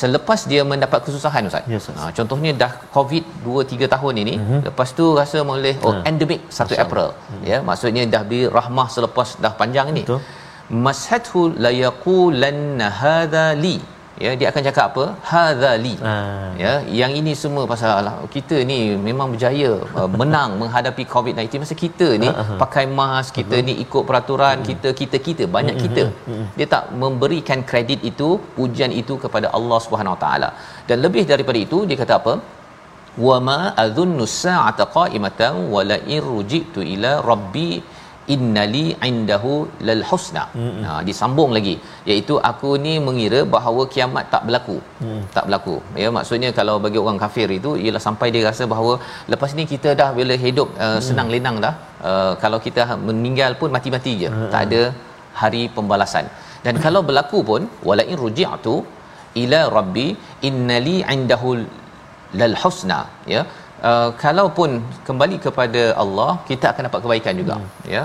selepas 0.00 0.40
dia 0.50 0.62
mendapat 0.72 1.00
kesusahan 1.06 1.48
ustaz. 1.50 1.64
Yes, 1.72 1.82
Ustaz. 1.82 1.98
Ha, 2.00 2.10
contohnya 2.18 2.50
dah 2.62 2.72
covid 2.96 3.24
2 3.46 3.64
3 3.72 3.92
tahun 3.94 4.14
ini, 4.22 4.34
mm-hmm. 4.40 4.60
lepas 4.68 4.88
tu 4.98 5.04
rasa 5.20 5.38
boleh 5.50 5.74
oh 5.88 5.92
Ha. 5.96 6.00
endemik 6.10 6.40
1 6.60 6.82
April. 6.84 7.08
Ya, 7.50 7.58
maksudnya 7.68 8.02
dah 8.14 8.22
beri 8.30 8.42
rahmah 8.58 8.86
selepas 8.96 9.28
dah 9.44 9.52
panjang 9.60 9.90
ni. 9.98 10.02
Betul. 10.06 10.20
Mashathu 10.86 11.42
la 11.64 11.72
yaqulanna 11.84 12.88
hadha 13.02 13.46
li. 13.64 13.76
Ya, 14.24 14.30
dia 14.40 14.46
akan 14.50 14.62
cakap 14.66 14.84
apa? 14.90 15.04
Hadha 15.30 15.70
li. 15.84 15.94
Ah. 16.10 16.48
Ya, 16.62 16.72
yang 17.00 17.12
ini 17.20 17.32
semua 17.42 17.64
pasal 17.72 17.90
lah, 18.06 18.14
kita 18.36 18.56
ni 18.70 18.78
memang 19.08 19.28
berjaya 19.32 19.70
uh, 20.00 20.08
menang 20.20 20.50
menghadapi 20.60 21.04
COVID-19 21.14 21.62
masa 21.62 21.76
kita 21.84 22.08
ni 22.22 22.28
pakai 22.62 22.84
mask, 22.98 23.30
kita 23.40 23.58
ni 23.68 23.74
ikut 23.84 24.04
peraturan, 24.08 24.64
kita 24.68 24.90
kita 25.00 25.18
kita 25.28 25.44
banyak 25.56 25.76
kita. 25.84 26.04
Dia 26.58 26.66
tak 26.74 26.84
memberikan 27.02 27.60
kredit 27.70 28.00
itu, 28.10 28.28
pujian 28.58 28.94
itu 29.02 29.16
kepada 29.24 29.48
Allah 29.58 29.80
Subhanahu 29.86 30.16
Wa 30.16 30.20
Taala. 30.24 30.50
Dan 30.88 31.04
lebih 31.06 31.24
daripada 31.32 31.60
itu 31.66 31.80
dia 31.90 31.98
kata 32.02 32.14
apa? 32.20 32.34
Wa 33.26 33.36
ma 33.48 33.60
adhunnu 33.84 34.24
as-sa'ata 34.30 34.84
qa'imatan 34.96 35.52
wa 35.74 35.82
la 35.90 35.98
in 36.14 36.20
rujitu 36.30 36.80
ila 36.94 37.12
rabbi 37.30 37.70
innali 38.34 38.84
indahu 39.08 39.54
lal 39.88 40.02
husna. 40.10 40.44
Mm-hmm. 40.60 40.82
Ha 40.86 40.92
disambung 41.08 41.50
lagi 41.56 41.74
iaitu 42.10 42.34
aku 42.50 42.70
ni 42.84 42.94
mengira 43.06 43.40
bahawa 43.54 43.82
kiamat 43.94 44.26
tak 44.34 44.42
berlaku. 44.48 44.76
Mm. 45.04 45.20
Tak 45.36 45.44
berlaku. 45.48 45.76
Ya 46.02 46.10
maksudnya 46.16 46.50
kalau 46.58 46.76
bagi 46.86 47.00
orang 47.04 47.20
kafir 47.24 47.48
itu 47.58 47.72
ialah 47.84 48.02
sampai 48.08 48.28
dia 48.34 48.44
rasa 48.50 48.66
bahawa 48.74 48.94
lepas 49.34 49.52
ni 49.58 49.66
kita 49.74 49.92
dah 50.00 50.10
bila 50.18 50.36
hidup 50.46 50.70
uh, 50.86 50.98
senang 51.08 51.30
lenang 51.34 51.58
dah. 51.66 51.74
Uh, 52.10 52.32
kalau 52.42 52.60
kita 52.66 52.82
meninggal 53.08 53.52
pun 53.60 53.70
mati-mati 53.76 54.14
je. 54.24 54.30
Mm. 54.34 54.50
Tak 54.54 54.62
ada 54.68 54.82
hari 55.42 55.62
pembalasan. 55.78 56.26
Dan 56.66 56.76
kalau 56.84 57.00
berlaku 57.08 57.40
pun 57.50 57.62
wala 57.88 58.04
in 58.12 58.18
ruji'tu 58.24 58.76
ila 59.42 59.60
rabbi 59.78 60.08
innali 60.48 60.96
indahu 61.14 61.50
lal 62.40 62.54
husna 62.62 63.00
ya 63.34 63.40
uh, 63.90 64.10
kalaupun 64.24 64.70
kembali 65.08 65.38
kepada 65.48 65.82
Allah 66.04 66.30
kita 66.50 66.66
akan 66.72 66.82
dapat 66.88 67.00
kebaikan 67.06 67.34
juga 67.42 67.56
hmm. 67.56 67.90
ya. 67.96 68.04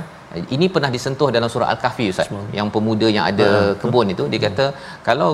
Ini 0.55 0.65
pernah 0.73 0.89
disentuh 0.93 1.27
dalam 1.35 1.49
surah 1.53 1.69
al-kahfi 1.73 2.05
ustaz. 2.11 2.29
Yang 2.57 2.67
pemuda 2.75 3.07
yang 3.15 3.25
ada 3.31 3.47
Hmm. 3.51 3.73
kebun 3.81 4.13
itu 4.13 4.25
dia 4.31 4.39
kata 4.45 4.65
kalau 5.07 5.27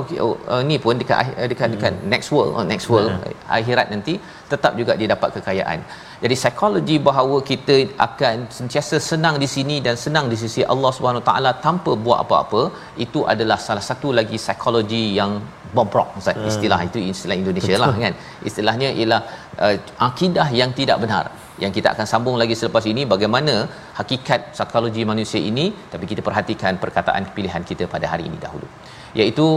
uh, 0.53 0.61
ni 0.69 0.77
pun 0.83 0.97
dekat 1.01 1.37
dekat 1.51 1.69
dekat 1.73 1.93
next 2.13 2.29
world 2.35 2.51
oh, 2.57 2.65
next 2.71 2.87
world 2.91 3.11
akhirat 3.57 3.87
nanti 3.93 4.13
tetap 4.51 4.73
juga 4.79 4.93
dia 4.99 5.09
dapat 5.13 5.29
kekayaan. 5.37 5.79
Jadi 6.23 6.35
psikologi 6.41 6.97
bahawa 7.09 7.37
kita 7.51 7.77
akan 8.07 8.35
sentiasa 8.57 8.97
senang 9.09 9.37
di 9.43 9.49
sini 9.55 9.77
dan 9.87 9.95
senang 10.05 10.27
di 10.33 10.39
sisi 10.43 10.63
Allah 10.73 10.91
Subhanahu 10.97 11.25
taala 11.29 11.53
tanpa 11.67 11.93
buat 12.05 12.19
apa-apa 12.23 12.63
itu 13.05 13.21
adalah 13.33 13.59
salah 13.67 13.85
satu 13.89 14.09
lagi 14.19 14.39
psikologi 14.45 15.03
yang 15.19 15.33
bobrok 15.75 16.09
ustaz. 16.19 16.37
Istilah 16.51 16.79
itu 16.89 16.99
istilah 17.13 17.37
Indonesia 17.43 17.75
lah 17.83 17.91
kan? 18.05 18.13
Istilahnya 18.49 18.89
ialah 18.99 19.21
uh, 19.65 19.75
akidah 20.09 20.47
yang 20.61 20.71
tidak 20.79 20.99
benar 21.05 21.25
yang 21.63 21.71
kita 21.77 21.87
akan 21.93 22.07
sambung 22.11 22.35
lagi 22.41 22.55
selepas 22.59 22.85
ini 22.91 23.03
bagaimana 23.13 23.53
hakikat 23.99 24.41
psikologi 24.55 25.03
manusia 25.11 25.41
ini 25.51 25.65
tapi 25.93 26.05
kita 26.11 26.21
perhatikan 26.27 26.73
perkataan 26.83 27.25
pilihan 27.37 27.65
kita 27.69 27.85
pada 27.95 28.07
hari 28.13 28.25
ini 28.29 28.37
dahulu. 28.45 28.67
Iaitu 29.19 29.47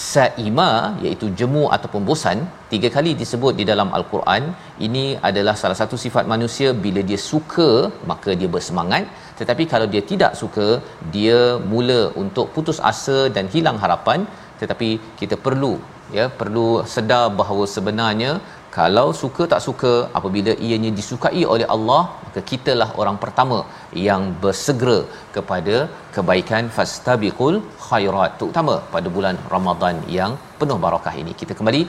saima 0.00 0.68
iaitu 1.04 1.26
jemu 1.38 1.64
ataupun 1.76 2.02
bosan 2.08 2.38
tiga 2.70 2.88
kali 2.94 3.10
disebut 3.22 3.52
di 3.58 3.64
dalam 3.70 3.88
al-Quran 3.98 4.44
ini 4.86 5.04
adalah 5.28 5.54
salah 5.62 5.78
satu 5.80 5.98
sifat 6.04 6.24
manusia. 6.34 6.70
Bila 6.86 7.02
dia 7.10 7.20
suka 7.32 7.68
maka 8.12 8.30
dia 8.40 8.50
bersemangat. 8.56 9.04
Tetapi 9.40 9.64
kalau 9.72 9.86
dia 9.92 10.02
tidak 10.12 10.32
suka 10.40 10.68
dia 11.16 11.40
mula 11.72 12.00
untuk 12.22 12.48
putus 12.56 12.80
asa 12.92 13.18
dan 13.36 13.46
hilang 13.54 13.78
harapan 13.84 14.20
tetapi 14.60 14.88
kita 15.20 15.36
perlu 15.46 15.72
ya 16.16 16.26
perlu 16.40 16.66
sedar 16.94 17.24
bahawa 17.40 17.64
sebenarnya 17.76 18.32
kalau 18.76 19.06
suka 19.20 19.42
tak 19.52 19.62
suka 19.66 19.92
apabila 20.18 20.52
ianya 20.66 20.90
disukai 20.98 21.42
oleh 21.54 21.66
Allah 21.74 22.02
maka 22.24 22.40
kitalah 22.50 22.88
orang 23.02 23.18
pertama 23.24 23.58
yang 24.06 24.22
bersegera 24.42 24.98
kepada 25.36 25.76
kebaikan 26.16 26.72
fastabiqul 26.78 27.56
khairat 27.86 28.34
terutama 28.40 28.76
pada 28.96 29.10
bulan 29.18 29.38
Ramadan 29.54 30.02
yang 30.18 30.34
penuh 30.62 30.80
barakah 30.86 31.14
ini. 31.22 31.34
Kita 31.42 31.54
kembali 31.60 31.82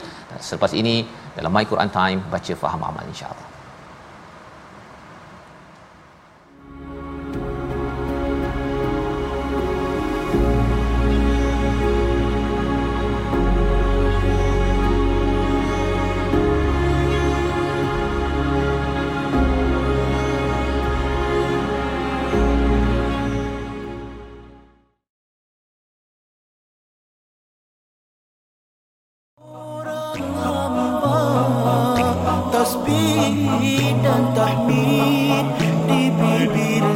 selepas 0.48 0.74
ini 0.82 0.96
dalam 1.36 1.52
My 1.58 1.66
Quran 1.74 1.92
Time 1.98 2.22
baca 2.36 2.54
faham 2.64 2.82
amal 2.90 3.04
insya-Allah 3.12 3.55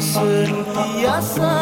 sentiasa 0.00 1.52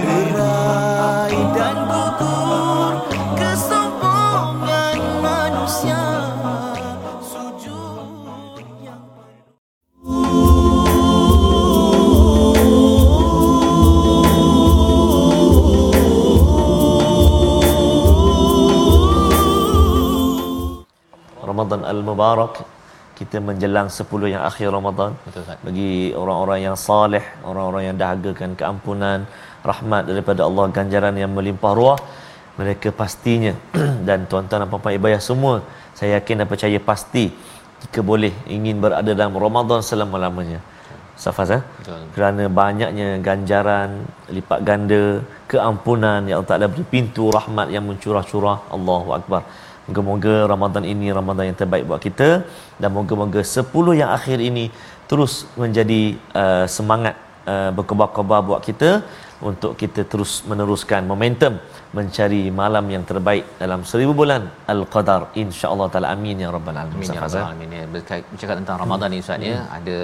derai 0.00 1.36
dan 1.52 1.76
gugur 1.84 2.92
kesombongan 3.36 5.00
manusia. 5.20 6.00
Ramadan 21.44 21.84
al-Mubarak 21.84 22.64
kita 23.20 23.36
menjelang 23.48 23.88
10 23.92 24.32
yang 24.34 24.42
akhir 24.50 24.66
Ramadan 24.76 25.12
Betul, 25.26 25.44
bagi 25.66 25.90
orang-orang 26.22 26.58
yang 26.66 26.76
saleh, 26.86 27.24
orang-orang 27.50 27.82
yang 27.88 27.96
dahagakan 28.02 28.50
keampunan, 28.60 29.18
rahmat 29.70 30.02
daripada 30.10 30.40
Allah, 30.48 30.64
ganjaran 30.78 31.14
yang 31.22 31.32
melimpah 31.36 31.72
ruah, 31.78 31.98
mereka 32.60 32.88
pastinya 33.00 33.52
dan 34.08 34.24
tuan-tuan 34.30 34.64
dan 34.64 34.68
puan-puan 34.72 34.96
ibadah 35.00 35.20
semua, 35.30 35.54
saya 35.98 36.10
yakin 36.16 36.40
dan 36.40 36.48
percaya 36.52 36.78
pasti 36.90 37.24
jika 37.84 38.00
boleh 38.10 38.32
ingin 38.56 38.76
berada 38.84 39.10
dalam 39.20 39.36
Ramadan 39.46 39.80
selama-lamanya. 39.90 40.60
Safaz 41.22 41.50
eh? 41.56 41.62
Betul. 41.78 42.02
Kerana 42.16 42.44
banyaknya 42.60 43.08
ganjaran 43.26 43.88
lipat 44.36 44.60
ganda, 44.68 45.04
keampunan 45.52 46.24
yang 46.24 46.36
Allah 46.40 46.50
Taala 46.52 46.66
beri 46.72 46.84
pintu 46.94 47.28
rahmat 47.38 47.68
yang 47.74 47.84
mencurah-curah. 47.88 48.58
Allahu 48.76 49.10
akbar. 49.18 49.42
Moga-moga 49.90 50.34
Ramadan 50.52 50.84
ini 50.86 51.06
Ramadan 51.20 51.50
yang 51.50 51.58
terbaik 51.62 51.84
buat 51.90 52.00
kita 52.06 52.28
dan 52.80 52.90
moga-moga 52.94 53.42
10 53.42 54.00
yang 54.00 54.10
akhir 54.18 54.38
ini 54.50 54.70
terus 55.10 55.32
menjadi 55.62 56.14
uh, 56.42 56.66
semangat 56.76 57.18
uh, 57.52 57.70
berkobar-kobar 57.74 58.40
buat 58.46 58.62
kita 58.68 59.02
untuk 59.48 59.72
kita 59.80 60.04
terus 60.12 60.32
meneruskan 60.50 61.02
momentum 61.10 61.56
mencari 61.96 62.42
malam 62.60 62.86
yang 62.94 63.04
terbaik 63.10 63.44
dalam 63.62 63.82
seribu 63.90 64.12
bulan 64.20 64.42
Al-Qadar 64.74 65.34
insya-Allah 65.42 65.88
taala 65.92 66.08
amin 66.14 66.44
ya 66.44 66.48
rabbal 66.56 66.76
alamin. 66.76 67.00
Amin 67.00 67.16
ya 67.16 67.20
rabbal 67.24 67.46
alamin. 67.50 67.70
Ya, 67.80 67.84
berkait 67.94 68.24
bercakap 68.30 68.56
tentang 68.60 68.78
Ramadan 68.84 69.08
ni 69.10 69.18
Ustaz 69.24 69.42
ya, 69.42 69.58
ada 69.78 69.98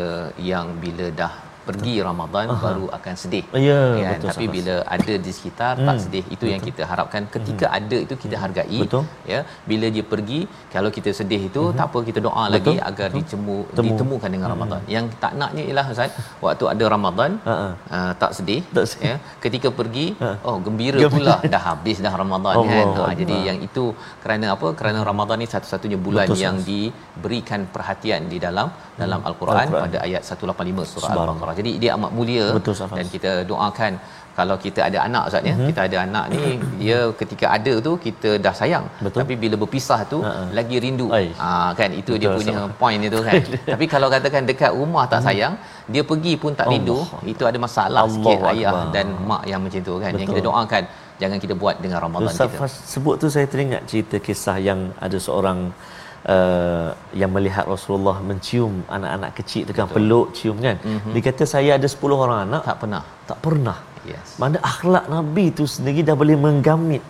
yang 0.51 0.66
bila 0.83 1.07
dah 1.20 1.33
pergi 1.68 1.94
Ramadan 2.00 2.46
baru 2.64 2.87
akan 2.88 3.14
sedih. 3.16 3.44
Ya, 3.59 3.81
kan? 3.98 4.12
betul, 4.12 4.29
Tapi 4.31 4.44
Safas. 4.44 4.55
bila 4.57 4.74
ada 4.96 5.14
di 5.26 5.33
sekitar 5.33 5.74
tak 5.88 5.96
sedih. 5.98 6.24
Itu 6.31 6.44
yang 6.46 6.62
kita 6.62 6.83
harapkan 6.87 7.22
ketika 7.26 7.66
ada 7.70 7.96
itu 7.96 8.14
kita 8.24 8.37
hargai. 8.38 8.79
Betul. 8.85 9.05
Ya, 9.26 9.40
bila 9.64 9.87
dia 9.88 10.05
pergi 10.05 10.40
kalau 10.70 10.90
kita 10.90 11.11
sedih 11.12 11.40
itu 11.48 11.62
tak 11.72 11.87
apa 11.90 11.98
kita 12.02 12.20
doa 12.20 12.44
lagi 12.48 12.74
agar 12.81 13.09
dicemu 13.11 13.57
Temu. 13.70 13.87
ditemukan 13.87 14.31
dengan 14.31 14.48
Ramadan. 14.55 14.81
Yang 14.87 15.07
tak 15.18 15.33
naknya 15.35 15.62
ialah 15.64 15.87
Ustaz, 15.90 16.11
waktu 16.40 16.64
ada 16.72 16.85
Ramadan 16.87 17.31
uh, 17.44 17.72
tak 18.14 18.31
sedih, 18.33 18.61
Tak 18.70 18.87
sedih. 18.87 19.07
ya. 19.09 19.16
Ketika 19.40 19.68
pergi, 19.72 20.07
Ha. 20.16 20.29
oh 20.48 20.57
gembira 20.59 20.98
pula 21.11 21.35
dah 21.44 21.62
habis 21.68 21.98
dah 21.98 22.14
Ramadan 22.14 22.55
kan. 22.55 22.62
Allahu 22.62 22.76
Ha, 22.76 22.87
Akbar. 22.87 23.09
jadi 23.20 23.37
yang 23.48 23.59
itu 23.61 23.85
kerana 24.22 24.46
apa? 24.55 24.68
Kerana 24.79 25.00
Ramadan 25.02 25.37
ni 25.42 25.48
satu-satunya 25.48 25.98
bulan 25.98 26.26
Betul, 26.26 26.40
yang 26.40 26.57
Ustaz. 26.57 26.68
diberikan 26.70 27.61
perhatian 27.66 28.31
di 28.33 28.38
dalam 28.38 28.68
dalam 28.96 29.20
Al-Quran, 29.22 29.66
Al-Quran. 29.66 29.83
pada 29.85 29.98
ayat 30.07 30.22
185 30.24 30.87
surah. 30.92 31.11
Al-Baqarah. 31.12 31.55
Jadi 31.58 31.70
dia 31.82 31.90
amat 31.96 32.10
mulia 32.18 32.46
Betul, 32.58 32.74
Safas. 32.80 32.96
dan 32.98 33.06
kita 33.14 33.30
doakan 33.50 33.92
kalau 34.38 34.56
kita 34.60 34.80
ada 34.88 34.98
anak 35.08 35.32
Ustaz 35.32 35.48
ya, 35.48 35.54
Mhm. 35.56 35.66
kita 35.72 35.80
ada 35.88 35.96
anak 36.06 36.24
ni 36.32 36.42
dia 36.80 36.98
ketika 37.20 37.46
ada 37.56 37.72
tu 37.86 37.92
kita 37.96 38.30
dah 38.36 38.52
sayang. 38.52 38.84
Betul. 39.00 39.18
Tapi 39.24 39.34
bila 39.42 39.54
berpisah 39.56 40.00
tu 40.04 40.18
Ha-ha. 40.20 40.52
lagi 40.58 40.76
rindu. 40.76 41.06
Ah 41.40 41.72
kan 41.78 41.88
itu 42.00 42.12
dia 42.20 42.28
Betul, 42.28 42.36
punya 42.44 42.54
Safas. 42.60 42.76
point 42.76 43.00
itu 43.00 43.18
kan. 43.28 43.40
Tapi 43.72 43.84
kalau 43.88 44.08
katakan 44.12 44.44
dekat 44.44 44.72
rumah 44.76 45.04
tak 45.08 45.24
sayang, 45.24 45.54
dia 45.88 46.04
pergi 46.04 46.34
pun 46.36 46.52
tak 46.52 46.68
rindu, 46.68 47.00
Allah. 47.00 47.24
itu 47.24 47.42
ada 47.50 47.58
masalah 47.58 48.04
sikit 48.06 48.38
Allahu 48.38 48.52
ayah 48.52 48.74
dan 48.92 49.06
mak 49.24 49.42
yang 49.48 49.60
macam 49.64 49.80
tu 49.80 49.94
kan. 49.96 50.10
Yang 50.12 50.20
Betul. 50.20 50.36
kita 50.36 50.48
doakan 50.48 50.82
jangan 51.16 51.38
kita 51.40 51.54
buat 51.56 51.74
dengan 51.80 51.98
Ramadan 52.04 52.28
Ustaz 52.28 52.52
kita 52.52 52.68
sebut 52.92 53.14
tu 53.16 53.26
saya 53.32 53.48
teringat 53.48 53.88
cerita 53.88 54.16
kisah 54.20 54.60
yang 54.60 54.80
ada 55.00 55.16
seorang 55.16 55.58
uh, 56.34 56.88
yang 57.20 57.30
melihat 57.36 57.64
Rasulullah 57.74 58.16
mencium 58.28 58.74
anak-anak 58.96 59.30
kecil 59.38 59.64
dengan 59.70 59.86
peluk 59.94 60.26
cium 60.38 60.56
kan. 60.66 60.76
Mhm. 60.82 60.88
Mm-hmm. 60.92 61.12
Dia 61.14 61.22
kata 61.28 61.44
saya 61.54 61.70
ada 61.78 61.88
10 61.94 62.24
orang 62.24 62.38
anak 62.46 62.62
tak 62.68 62.78
pernah 62.82 63.02
tak 63.30 63.38
pernah. 63.46 63.78
yes 64.10 64.28
Mana 64.42 64.56
akhlak 64.72 65.04
Nabi 65.16 65.46
tu 65.58 65.64
sendiri 65.76 66.00
dah 66.08 66.16
boleh 66.22 66.36
menggamit 66.46 67.02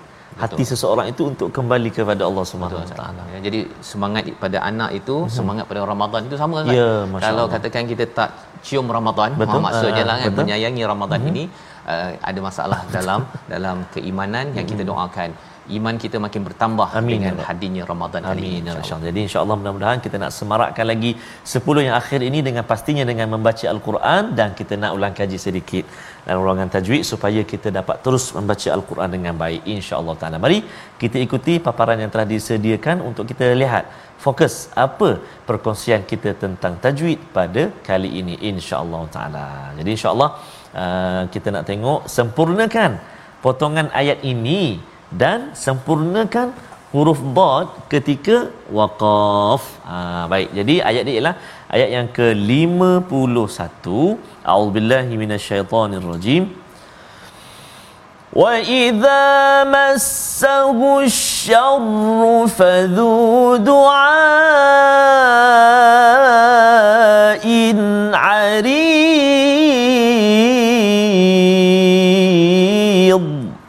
hati 0.42 0.64
seseorang 0.70 1.06
itu 1.12 1.22
untuk 1.32 1.48
kembali 1.56 1.90
kepada 1.98 2.22
Allah 2.28 2.44
Subhanahu 2.50 2.80
Wa 2.84 2.88
Taala. 2.98 3.22
Ya, 3.32 3.38
jadi 3.46 3.60
semangat 3.90 4.28
pada 4.42 4.58
anak 4.70 4.90
itu 5.00 5.16
hmm. 5.24 5.32
semangat 5.36 5.64
pada 5.70 5.80
Ramadan 5.92 6.20
itu 6.28 6.36
sama 6.42 6.58
kan? 6.66 6.74
Ya, 6.80 6.90
Kalau 7.26 7.44
Allah. 7.48 7.54
katakan 7.56 7.88
kita 7.92 8.04
tak 8.18 8.30
cium 8.66 8.86
Ramadan, 8.98 9.30
Betul. 9.40 9.60
ha, 9.60 9.64
maksudnya 9.66 10.04
Ah, 10.04 10.08
lah 10.10 10.16
kan 10.20 10.30
betul. 10.32 10.40
menyayangi 10.44 10.82
Ramadan 10.92 11.20
ini 11.30 11.44
uh, 11.92 12.10
ada 12.30 12.40
masalah 12.48 12.80
dalam 12.96 13.20
dalam 13.54 13.76
keimanan 13.94 14.46
yang 14.56 14.66
kita 14.72 14.84
doakan. 14.90 15.30
Iman 15.76 15.94
kita 16.04 16.16
makin 16.22 16.42
bertambah 16.48 16.88
Amin, 16.94 17.12
dengan 17.14 17.34
ya 17.34 17.38
Rabb. 17.40 17.48
hadirnya 17.48 17.82
Ramadan 17.92 18.20
kali 18.22 18.40
Amin 18.42 18.50
ini. 18.50 18.68
ya 18.68 18.72
insya-Allah. 18.78 18.96
Allah. 18.96 19.08
Jadi 19.08 19.20
insya-Allah 19.26 19.56
mudah-mudahan 19.60 19.98
kita 20.04 20.16
nak 20.22 20.32
semarakkan 20.38 20.86
lagi 20.92 21.10
10 21.54 21.86
yang 21.86 21.96
akhir 22.00 22.20
ini 22.28 22.40
dengan 22.48 22.64
pastinya 22.70 23.04
dengan 23.10 23.26
membaca 23.34 23.66
al-Quran 23.74 24.22
dan 24.38 24.48
kita 24.58 24.74
nak 24.82 24.92
ulang 24.96 25.14
kaji 25.20 25.38
sedikit 25.46 25.84
dalam 26.26 26.40
ruangan 26.46 26.68
tajwid 26.74 27.02
supaya 27.12 27.40
kita 27.52 27.68
dapat 27.78 27.96
terus 28.04 28.24
membaca 28.36 28.68
al-Quran 28.76 29.10
dengan 29.16 29.34
baik 29.42 29.62
insya-Allah 29.74 30.14
taala. 30.20 30.38
Mari 30.46 30.58
kita 31.02 31.16
ikuti 31.26 31.54
paparan 31.68 31.98
yang 32.02 32.10
telah 32.14 32.26
disediakan 32.34 32.98
untuk 33.08 33.24
kita 33.30 33.46
lihat 33.62 33.84
fokus 34.24 34.54
apa 34.86 35.08
perkongsian 35.48 36.02
kita 36.12 36.30
tentang 36.42 36.74
tajwid 36.84 37.20
pada 37.36 37.62
kali 37.88 38.10
ini 38.20 38.34
insya-Allah 38.50 39.02
taala. 39.16 39.46
Jadi 39.78 39.90
insya-Allah 39.96 40.30
uh, 40.82 41.22
kita 41.34 41.48
nak 41.54 41.64
tengok 41.70 42.00
sempurnakan 42.16 42.90
potongan 43.44 43.88
ayat 44.00 44.18
ini 44.32 44.60
dan 45.11 45.39
sempurnakan 45.65 46.47
huruf 46.91 47.19
dad 47.37 47.67
ketika 47.91 48.37
waqaf. 48.77 49.63
Ha, 49.87 49.95
baik. 50.31 50.49
Jadi 50.59 50.75
ayat 50.89 51.03
ni 51.07 51.11
ialah 51.17 51.35
ayat 51.75 51.89
yang 51.95 52.07
ke-51. 52.17 53.85
A'udzubillahi 54.43 55.13
minasyaitonirrajim. 55.23 56.43
وَإِذَا 58.31 59.23
مَسَّهُ 59.67 60.79
الشَّرُّ 61.03 62.47
فَذُو 62.47 63.59
دُعَاءٍ 63.59 64.31
عَرِيضٍ 68.15 69.11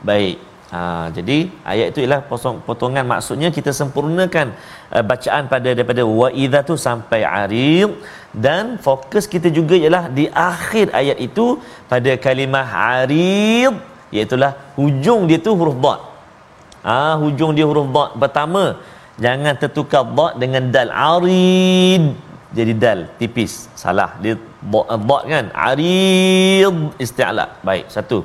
Baik. 0.03 0.36
Jadi 1.18 1.38
ayat 1.72 1.88
itu 1.92 2.00
ialah 2.06 2.22
potong, 2.30 2.58
potongan. 2.68 3.06
Maksudnya 3.14 3.50
kita 3.58 3.72
sempurnakan 3.80 4.48
uh, 4.96 5.04
bacaan 5.12 5.44
pada 5.54 5.70
daripada 5.78 6.06
wa 6.20 6.30
idza 6.44 6.62
tu 6.70 6.76
sampai 6.88 7.22
arid. 7.26 7.92
Dan 8.46 8.78
fokus 8.88 9.26
kita 9.34 9.50
juga 9.58 9.76
ialah 9.84 10.04
di 10.18 10.26
akhir 10.30 10.94
ayat 11.02 11.18
itu 11.28 11.46
pada 11.92 12.14
kalimah 12.26 12.68
arid 13.02 13.74
iaitu 14.14 14.38
hujung 14.80 15.26
dia 15.30 15.40
tu 15.42 15.52
huruf 15.60 15.78
dad. 15.86 16.00
Ah 16.86 16.94
ha, 16.94 17.14
hujung 17.24 17.52
dia 17.58 17.66
huruf 17.70 17.90
dad 17.96 18.10
pertama 18.22 18.64
jangan 19.26 19.54
tertukar 19.58 20.06
dad 20.18 20.34
dengan 20.44 20.64
dal 20.76 20.92
arid. 20.94 22.06
Jadi 22.58 22.74
dal 22.84 23.00
tipis. 23.20 23.54
Salah. 23.82 24.12
Dia 24.24 24.36
dad 24.74 25.24
kan? 25.34 25.46
Arid 25.70 26.76
isti'la 27.04 27.46
baik 27.68 27.86
satu. 27.96 28.18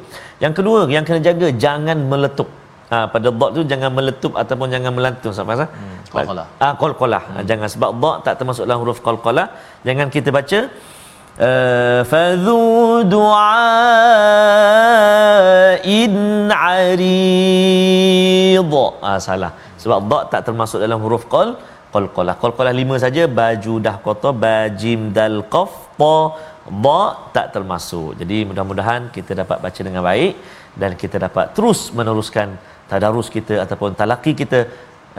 Yang 0.45 0.53
kedua 0.61 0.81
yang 0.95 1.05
kena 1.09 1.21
jaga 1.29 1.49
jangan 1.65 1.99
meletup 2.13 2.49
ha, 2.93 2.97
pada 3.15 3.29
dad 3.41 3.51
tu 3.57 3.63
jangan 3.73 3.91
meletup 3.99 4.33
ataupun 4.43 4.67
jangan 4.75 4.93
melantung 4.99 5.33
sampai 5.37 5.51
pasal 5.55 5.69
Hmm, 5.77 5.97
qalqalah. 6.15 6.47
ah 6.67 6.73
qalqalah 6.83 7.23
hmm. 7.29 7.45
jangan 7.51 7.69
sebab 7.75 7.91
dad 8.03 8.17
tak 8.27 8.35
termasuk 8.41 8.65
dalam 8.69 8.81
huruf 8.85 8.99
qalqalah 9.07 9.47
jangan 9.89 10.07
kita 10.17 10.29
baca 10.39 10.61
uh, 11.47 12.01
fadhu 12.13 12.61
du'ain 13.15 13.43
arid. 16.71 18.73
Ah 19.09 19.19
salah. 19.27 19.53
Sebab 19.83 19.99
dha 20.11 20.19
tak 20.33 20.43
termasuk 20.47 20.79
dalam 20.85 20.99
huruf 21.05 21.25
qal 21.35 21.49
qalqalah 21.95 22.35
qalqalah 22.43 22.73
lima 22.81 22.97
saja 23.05 23.23
baju 23.41 23.75
dah 23.87 23.97
kotor 24.05 24.33
bajim 24.45 25.01
dal 25.19 25.39
qaf 25.55 25.73
ta 26.01 26.15
dha 26.85 27.01
tak 27.37 27.47
termasuk. 27.55 28.11
Jadi 28.21 28.39
mudah-mudahan 28.49 29.03
kita 29.17 29.33
dapat 29.43 29.59
baca 29.65 29.81
dengan 29.89 30.03
baik 30.11 30.33
dan 30.81 30.91
kita 31.03 31.17
dapat 31.27 31.47
terus 31.57 31.81
meneruskan 31.99 32.49
tadarus 32.93 33.29
kita 33.37 33.55
ataupun 33.65 33.91
talaki 34.01 34.33
kita 34.43 34.59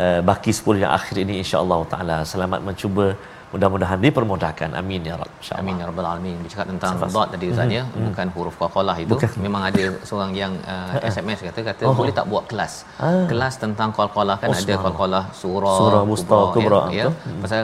uh, 0.03 0.19
baki 0.29 0.51
10 0.59 0.83
yang 0.83 0.91
akhir 0.99 1.15
ini 1.25 1.36
insya-Allah 1.43 1.79
taala 1.93 2.17
selamat 2.33 2.59
mencuba 2.69 3.05
mudah-mudahan 3.53 3.99
dipermudahkan 4.05 4.69
amin 4.79 5.01
ya 5.09 5.15
rab 5.21 5.29
insya-Allah 5.39 5.63
Amin 5.63 5.81
ya 5.81 5.86
rabbal 5.89 6.07
alamin. 6.12 6.38
Bercakap 6.43 6.65
tentang 6.71 6.93
dot 7.15 7.27
tadi 7.33 7.45
Ustaz 7.53 7.73
ya, 7.77 7.83
bukan 8.07 8.27
huruf 8.36 8.55
qalqalah 8.62 8.95
itu. 9.03 9.09
Bukan. 9.13 9.29
Memang 9.45 9.62
ada 9.69 9.83
seorang 10.09 10.31
yang 10.41 10.53
uh, 10.73 11.12
SMS 11.15 11.39
kata 11.47 11.62
kata 11.69 11.83
Oh. 11.89 11.93
boleh 11.99 12.13
tak 12.19 12.25
buat 12.31 12.45
kelas. 12.51 12.73
Ah. 13.07 13.25
Kelas 13.31 13.53
tentang 13.63 13.89
qalqalah 13.97 14.36
kan 14.41 14.49
Oh, 14.49 14.57
ada 14.62 14.75
qalqalah 14.86 15.23
surah, 15.41 15.75
Surah, 15.81 16.01
wusta, 16.12 16.39
kubra, 16.55 16.81
ya. 16.89 16.97
ya. 16.99 17.05
betul. 17.13 17.38
Pasal 17.43 17.62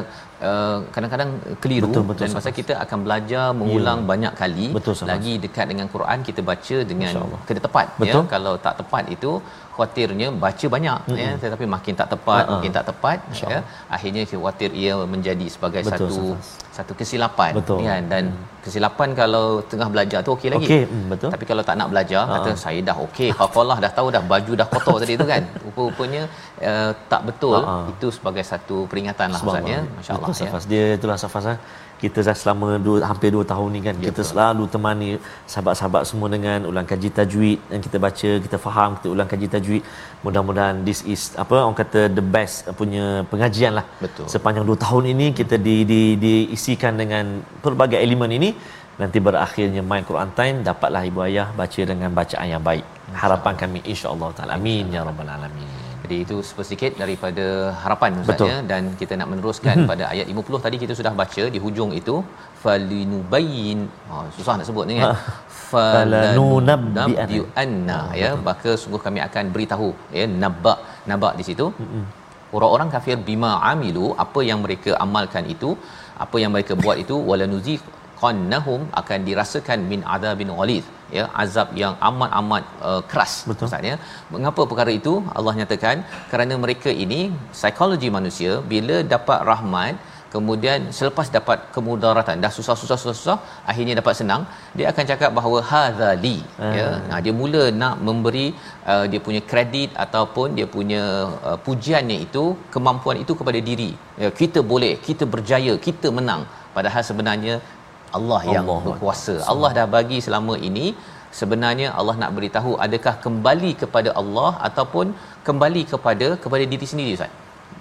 uh, 0.49 0.77
kadang-kadang 0.93 1.29
keliru 1.63 1.89
Betul, 1.89 2.03
betul, 2.09 2.21
dan 2.21 2.29
pasal 2.37 2.51
Safas. 2.51 2.59
kita 2.59 2.73
akan 2.83 2.99
belajar 3.05 3.45
mengulang 3.61 3.99
banyak 4.11 4.33
kali 4.41 4.67
Betul, 4.77 4.93
lagi 5.13 5.33
dekat 5.45 5.65
dengan 5.71 5.87
Quran 5.95 6.19
kita 6.29 6.41
baca 6.51 6.77
dengan 6.91 7.13
kena 7.49 7.61
tepat 7.67 7.87
Betul. 8.01 8.23
ya. 8.23 8.31
Kalau 8.35 8.53
tak 8.67 8.75
tepat 8.81 9.03
itu 9.17 9.31
khawatirnya 9.79 10.27
baca 10.35 10.65
banyak 10.67 10.99
Mm-mm. 11.07 11.15
ya 11.15 11.31
tetapi 11.39 11.63
makin 11.65 11.95
tak 11.95 12.11
tepat 12.11 12.43
Ha-ha. 12.43 12.53
makin 12.53 12.71
tak 12.75 12.83
tepat 12.83 13.17
ya 13.31 13.59
akhirnya 13.87 14.27
khawatir 14.27 14.75
ia 14.75 14.99
menjadi 15.07 15.47
sebagai 15.47 15.81
Betul, 15.81 16.11
satu 16.11 16.15
Safas. 16.35 16.47
satu 16.77 16.91
kesilapan 16.93 17.51
Betul. 17.55 17.79
kan 17.87 18.03
dan 18.11 18.23
kesilapan 18.59 19.15
kalau 19.15 19.45
tengah 19.63 19.87
belajar 19.87 20.19
tu 20.19 20.35
okey 20.35 20.51
lagi 20.51 20.67
Okey, 20.67 20.83
mm, 20.83 21.05
betul. 21.07 21.29
tapi 21.31 21.45
kalau 21.45 21.63
tak 21.63 21.79
nak 21.79 21.87
belajar 21.87 22.27
Ha. 22.27 22.33
kata 22.35 22.49
saya 22.59 22.79
dah 22.83 22.97
okey 23.07 23.31
qalqalah 23.31 23.79
dah 23.79 23.87
tahu 23.89 24.11
dah 24.11 24.19
baju 24.21 24.51
dah 24.53 24.67
kotor 24.67 24.99
tadi 24.99 25.15
tu 25.15 25.23
kan 25.23 25.39
rupa-rupanya 25.65 26.27
uh, 26.59 26.91
tak 27.07 27.21
betul 27.23 27.55
ha. 27.63 27.87
itu 27.87 28.11
sebagai 28.11 28.43
satu 28.43 28.83
peringatan 28.83 29.31
lah 29.31 29.39
Ustaz 29.39 29.63
ya 29.65 29.79
masyaallah 29.95 30.27
ya 30.29 30.39
Safas. 30.43 30.63
Dia 30.67 30.83
itulah 30.99 31.15
Safas 31.15 31.45
ha. 31.47 31.55
Kita 32.03 32.19
dah 32.27 32.35
selama 32.41 32.67
dua, 32.85 32.97
hampir 33.09 33.29
2 33.35 33.43
tahun 33.51 33.69
ni 33.75 33.81
kan 33.87 33.95
Ya, 33.99 34.03
kita 34.07 34.21
betul. 34.21 34.29
selalu 34.31 34.63
temani 34.73 35.09
sahabat-sahabat 35.51 36.03
semua 36.09 36.27
dengan 36.35 36.59
ulang 36.69 36.87
kaji 36.91 37.09
tajwid 37.17 37.59
yang 37.73 37.81
kita 37.85 37.97
baca, 38.05 38.29
kita 38.45 38.57
faham, 38.65 38.89
kita 38.97 39.07
ulang 39.15 39.29
kaji 39.33 39.47
tajwid. 39.55 39.83
Mudah-mudahan 40.25 40.75
this 40.87 41.01
is 41.13 41.21
apa 41.43 41.55
orang 41.65 41.77
kata 41.81 42.01
the 42.19 42.25
best 42.35 42.71
punya 42.79 43.05
pengajian 43.31 43.73
lah. 43.79 43.85
Betul. 44.05 44.27
Sepanjang 44.35 44.65
2 44.71 44.83
tahun 44.85 45.03
ini 45.13 45.27
kita 45.41 45.57
di 45.67 45.75
di 45.91 46.01
diisikan 46.23 46.95
dengan 47.01 47.25
pelbagai 47.65 47.99
elemen 48.07 48.31
ini 48.39 48.51
nanti 49.01 49.17
berakhirnya 49.27 49.81
My 49.91 50.01
Quran 50.07 50.31
Time 50.39 50.57
dapatlah 50.69 51.03
ibu 51.09 51.19
ayah 51.27 51.47
baca 51.59 51.81
dengan 51.91 52.09
bacaan 52.19 52.47
yang 52.53 52.63
baik. 52.69 52.85
Harapan 53.23 53.53
kami 53.61 53.79
insya-Allah 53.91 54.29
taala. 54.37 54.51
Amin 54.59 54.91
ya 54.95 55.03
rabbal 55.07 55.31
alamin. 55.35 55.88
Jadi 56.03 56.17
itu 56.25 56.35
sepersikit 56.49 56.91
daripada 57.01 57.45
harapan 57.83 58.11
Ustaz 58.23 58.41
ya. 58.51 58.57
Dan 58.71 58.83
kita 59.01 59.13
nak 59.19 59.27
meneruskan 59.31 59.75
Mhm. 59.81 59.87
pada 59.91 60.03
ayat 60.13 60.25
50 60.31 60.59
tadi 60.65 60.77
kita 60.83 60.93
sudah 60.99 61.13
baca 61.21 61.43
di 61.55 61.59
hujung 61.65 61.91
itu 61.99 62.15
falinubayyin 62.63 63.79
oh, 64.13 64.23
susah 64.37 64.53
nak 64.59 64.67
sebut 64.69 64.85
ni 64.89 64.95
kan 65.01 65.13
Falanunabbi'anna. 65.71 67.41
anna 67.63 67.99
ya. 68.21 68.31
maka 68.49 68.71
sungguh 68.81 69.01
kami 69.07 69.19
akan 69.27 69.45
beritahu 69.55 69.89
ya 70.19 70.25
nabba 70.43 70.73
nabak 71.11 71.33
di 71.39 71.45
situ. 71.49 71.67
Orang-orang 72.57 72.89
kafir 72.95 73.17
bima 73.29 73.51
amilu 73.71 74.05
apa 74.25 74.39
yang 74.49 74.59
mereka 74.65 74.91
amalkan 75.05 75.45
itu 75.55 75.71
apa 76.25 76.37
yang 76.43 76.51
mereka 76.55 76.73
buat 76.83 76.97
itu 77.03 77.15
walanuzi 77.29 77.75
qannahum 78.21 78.81
akan 79.01 79.19
dirasakan 79.27 79.79
min 79.91 80.01
adabin 80.15 80.49
ghalid 80.59 80.85
ya 81.17 81.25
azab 81.43 81.69
yang 81.83 81.93
amat-amat 82.09 82.63
uh, 82.89 83.01
keras 83.11 83.33
Betul. 83.49 83.67
Ustaz 83.69 83.89
ya. 83.91 83.97
Mengapa 84.35 84.61
perkara 84.71 84.91
itu? 84.99 85.13
Allah 85.37 85.55
nyatakan 85.61 85.97
kerana 86.31 86.53
mereka 86.65 86.91
ini 87.05 87.21
psikologi 87.57 88.09
manusia 88.19 88.53
bila 88.73 88.97
dapat 89.15 89.39
rahmat 89.51 89.95
kemudian 90.33 90.79
selepas 90.97 91.27
dapat 91.35 91.59
kemudaratan 91.75 92.41
dah 92.43 92.51
susah-susah 92.57 92.97
susah-susah 93.01 93.37
akhirnya 93.71 93.93
dapat 93.99 94.13
senang 94.19 94.41
dia 94.77 94.85
akan 94.91 95.05
cakap 95.11 95.31
bahawa 95.37 95.59
hadzali 95.71 96.37
Ah. 96.65 96.73
ya. 96.79 96.87
Nah, 97.09 97.19
dia 97.25 97.33
mula 97.39 97.63
nak 97.81 97.95
memberi 98.07 98.45
uh, 98.91 99.05
dia 99.11 99.19
punya 99.27 99.41
kredit 99.51 99.89
ataupun 100.03 100.47
dia 100.57 100.67
punya 100.75 101.01
uh, 101.49 101.57
pujiannya 101.65 102.17
itu 102.27 102.43
kemampuan 102.75 103.17
itu 103.23 103.33
kepada 103.39 103.59
diri. 103.69 103.91
Ya 104.21 104.29
kita 104.41 104.61
boleh 104.73 104.93
kita 105.07 105.25
berjaya 105.33 105.73
kita 105.87 106.09
menang. 106.19 106.43
Padahal 106.75 107.03
sebenarnya 107.09 107.55
Allah 108.17 108.41
yang 108.53 108.65
Allah 108.65 108.79
berkuasa. 108.87 109.35
Allah 109.53 109.71
dah 109.77 109.87
bagi 109.97 110.19
selama 110.27 110.55
ini. 110.69 110.87
Sebenarnya 111.39 111.87
Allah 111.99 112.15
nak 112.21 112.31
beritahu 112.37 112.71
adakah 112.85 113.13
kembali 113.25 113.71
kepada 113.81 114.09
Allah 114.21 114.51
ataupun 114.67 115.07
kembali 115.47 115.81
kepada 115.91 116.27
kepada 116.43 116.63
diri 116.71 116.87
sendiri 116.91 117.11
Ustaz? 117.17 117.33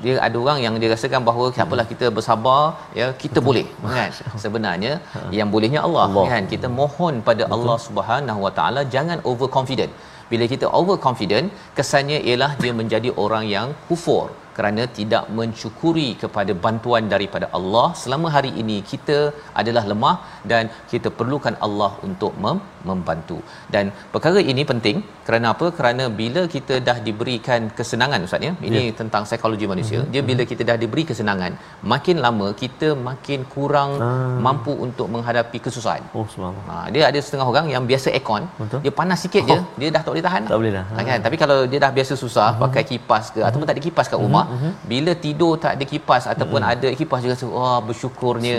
Dia 0.02 0.14
ada 0.26 0.36
orang 0.42 0.58
yang 0.64 0.74
dia 0.80 0.90
rasakan 0.92 1.22
bahawa 1.28 1.46
apalah 1.64 1.86
kita 1.92 2.06
bersabar 2.16 2.60
ya 2.98 3.06
kita 3.22 3.40
boleh. 3.48 3.64
Kan? 3.96 4.10
Sebenarnya 4.44 4.92
yang 5.38 5.48
bolehnya 5.54 5.80
Allah, 5.86 6.04
Allah. 6.08 6.26
kan? 6.32 6.44
Kita 6.52 6.68
mohon 6.80 7.14
pada 7.28 7.44
Allah 7.56 7.76
Subhanahu 7.86 8.40
Wa 8.46 8.52
Taala 8.58 8.82
jangan 8.96 9.20
overconfident. 9.30 9.94
Bila 10.30 10.44
kita 10.52 10.66
overconfident 10.80 11.48
kesannya 11.78 12.20
ialah 12.28 12.50
dia 12.62 12.72
menjadi 12.80 13.10
orang 13.24 13.44
yang 13.56 13.68
kufur 13.88 14.24
kerana 14.58 14.82
tidak 14.98 15.24
mensyukuri 15.38 16.08
kepada 16.22 16.52
bantuan 16.64 17.04
daripada 17.14 17.46
Allah 17.58 17.86
selama 18.02 18.28
hari 18.36 18.50
ini 18.62 18.78
kita 18.92 19.18
adalah 19.60 19.84
lemah 19.90 20.16
dan 20.52 20.64
kita 20.92 21.08
perlukan 21.18 21.54
Allah 21.66 21.90
untuk 22.08 22.32
mem- 22.44 22.64
membantu. 22.88 23.38
Dan 23.74 23.84
perkara 24.14 24.40
ini 24.52 24.62
penting 24.70 24.96
kerana 25.26 25.46
apa? 25.54 25.66
Kerana 25.78 26.04
bila 26.20 26.42
kita 26.54 26.74
dah 26.88 26.96
diberikan 27.06 27.60
kesenangan 27.78 28.26
ustaz 28.26 28.48
ya? 28.48 28.52
Ini 28.68 28.82
yeah. 28.82 28.96
tentang 29.00 29.22
psikologi 29.28 29.66
manusia. 29.72 29.98
Mm-hmm. 29.98 30.12
dia 30.14 30.22
bila 30.30 30.42
kita 30.50 30.62
dah 30.70 30.76
diberi 30.82 31.02
kesenangan 31.10 31.52
makin 31.92 32.16
lama 32.26 32.48
kita 32.62 32.88
makin 33.08 33.40
kurang 33.54 33.90
ah. 34.08 34.10
mampu 34.46 34.72
untuk 34.86 35.06
menghadapi 35.14 35.58
kesusahan. 35.66 36.02
Oh 36.18 36.26
subhanallah. 36.34 36.78
Ha, 36.82 36.90
dia 36.94 37.02
ada 37.10 37.20
setengah 37.26 37.46
orang 37.52 37.66
yang 37.74 37.84
biasa 37.90 38.08
aircon. 38.16 38.44
Betul. 38.60 38.80
dia 38.84 38.92
panas 39.00 39.20
sikit 39.26 39.42
oh. 39.44 39.48
je 39.50 39.58
dia 39.80 39.88
dah 39.96 40.02
tak 40.04 40.12
boleh 40.14 40.24
tahan. 40.28 40.42
Tak 40.52 40.58
boleh 40.60 40.72
dah. 40.78 40.84
Ha, 40.94 41.06
kan? 41.10 41.18
Tapi 41.26 41.36
kalau 41.42 41.58
dia 41.72 41.80
dah 41.86 41.92
biasa 41.98 42.12
susah 42.24 42.48
uh-huh. 42.50 42.62
pakai 42.64 42.84
kipas 42.90 43.24
ke 43.34 43.40
ataupun 43.48 43.66
tak 43.70 43.76
ada 43.76 43.84
kipas 43.88 44.06
kat 44.12 44.20
rumah 44.26 44.46
uh-huh. 44.54 44.72
bila 44.92 45.12
tidur 45.24 45.52
tak 45.64 45.72
ada 45.76 45.84
kipas 45.92 46.24
ataupun 46.32 46.60
uh-huh. 46.62 46.74
ada 46.74 46.88
kipas 47.00 47.20
juga 47.24 47.34
rasa 47.36 47.46
wah 47.58 47.78
bersyukurnya 47.88 48.58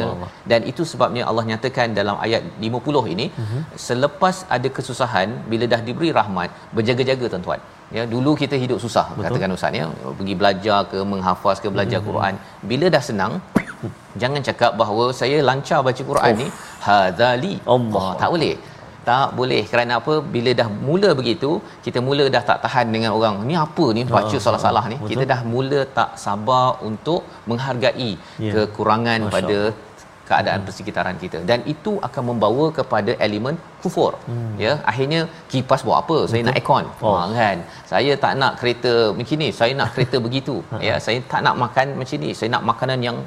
dan 0.51 0.61
itu 0.71 0.83
sebabnya 0.91 1.23
Allah 1.29 1.45
nyatakan 1.51 1.97
dalam 1.99 2.15
ayat 2.25 2.43
50 2.67 3.13
ini 3.15 3.27
uh-huh. 3.31 3.61
selepas 3.87 4.35
ada 4.57 4.69
kesusahan 4.77 5.29
bila 5.51 5.67
dah 5.73 5.81
diberi 5.89 6.11
rahmat 6.19 6.49
berjaga-jaga 6.77 7.27
tuan-tuan 7.33 7.61
ya 7.97 8.03
dulu 8.15 8.33
kita 8.41 8.55
hidup 8.63 8.79
susah 8.85 9.05
Betul. 9.11 9.23
katakan 9.25 9.55
ustaz 9.57 9.79
ya 9.81 9.85
pergi 10.17 10.35
belajar 10.41 10.79
ke 10.91 10.99
menghafaz 11.13 11.57
ke 11.63 11.69
belajar 11.75 11.99
uh-huh. 12.01 12.09
Quran 12.09 12.33
bila 12.71 12.87
dah 12.97 13.03
senang 13.11 13.33
jangan 14.21 14.41
cakap 14.49 14.71
bahawa 14.81 15.05
saya 15.21 15.37
lancar 15.49 15.79
baca 15.87 16.01
Quran 16.11 16.31
oh. 16.33 16.39
ni 16.41 16.47
hadzali 16.87 17.53
Allah 17.75 18.05
oh, 18.09 18.13
tak 18.21 18.29
boleh 18.35 18.53
tak 19.09 19.27
boleh. 19.39 19.61
Kerana 19.71 19.93
apa? 20.01 20.13
Bila 20.35 20.51
dah 20.61 20.67
mula 20.87 21.09
begitu 21.19 21.51
kita 21.85 21.99
mula 22.07 22.25
dah 22.35 22.43
tak 22.49 22.57
tahan 22.65 22.87
dengan 22.95 23.11
orang 23.17 23.35
ni 23.49 23.57
apa 23.65 23.85
ni? 23.97 24.01
Baca 24.15 24.37
oh, 24.39 24.43
salah-salah 24.45 24.85
ni. 24.91 24.97
betul. 24.97 25.09
kita 25.11 25.23
dah 25.33 25.41
mula 25.53 25.79
tak 25.99 26.09
sabar 26.25 26.67
untuk 26.89 27.21
menghargai 27.49 28.11
yeah. 28.45 28.53
kekurangan 28.55 29.21
Masya 29.25 29.33
pada 29.35 29.59
keadaan 30.29 30.59
hmm. 30.59 30.67
persekitaran 30.67 31.15
kita. 31.23 31.39
Dan 31.49 31.59
itu 31.73 31.91
akan 32.07 32.23
membawa 32.29 32.65
kepada 32.77 33.11
elemen 33.25 33.55
kufur. 33.83 34.11
Hmm. 34.29 34.53
ya 34.63 34.73
akhirnya 34.91 35.21
kipas 35.51 35.81
buat 35.87 35.99
apa? 36.03 36.17
Saya 36.31 36.41
betul. 36.41 36.47
nak 36.47 36.59
aircon. 36.59 36.85
Oh. 37.05 37.15
ha, 37.19 37.25
kan? 37.41 37.57
Saya 37.91 38.13
tak 38.23 38.33
nak 38.41 38.53
kereta 38.61 38.93
macam 39.19 39.37
ni. 39.43 39.49
Saya 39.59 39.73
nak 39.79 39.89
kereta 39.95 40.17
begitu. 40.27 40.55
Ya 40.87 40.95
saya 41.05 41.19
tak 41.33 41.41
nak 41.47 41.55
makan 41.63 41.87
macam 42.01 42.19
ni. 42.25 42.31
Saya 42.39 42.49
nak 42.55 42.65
makanan 42.71 43.01
yang 43.07 43.17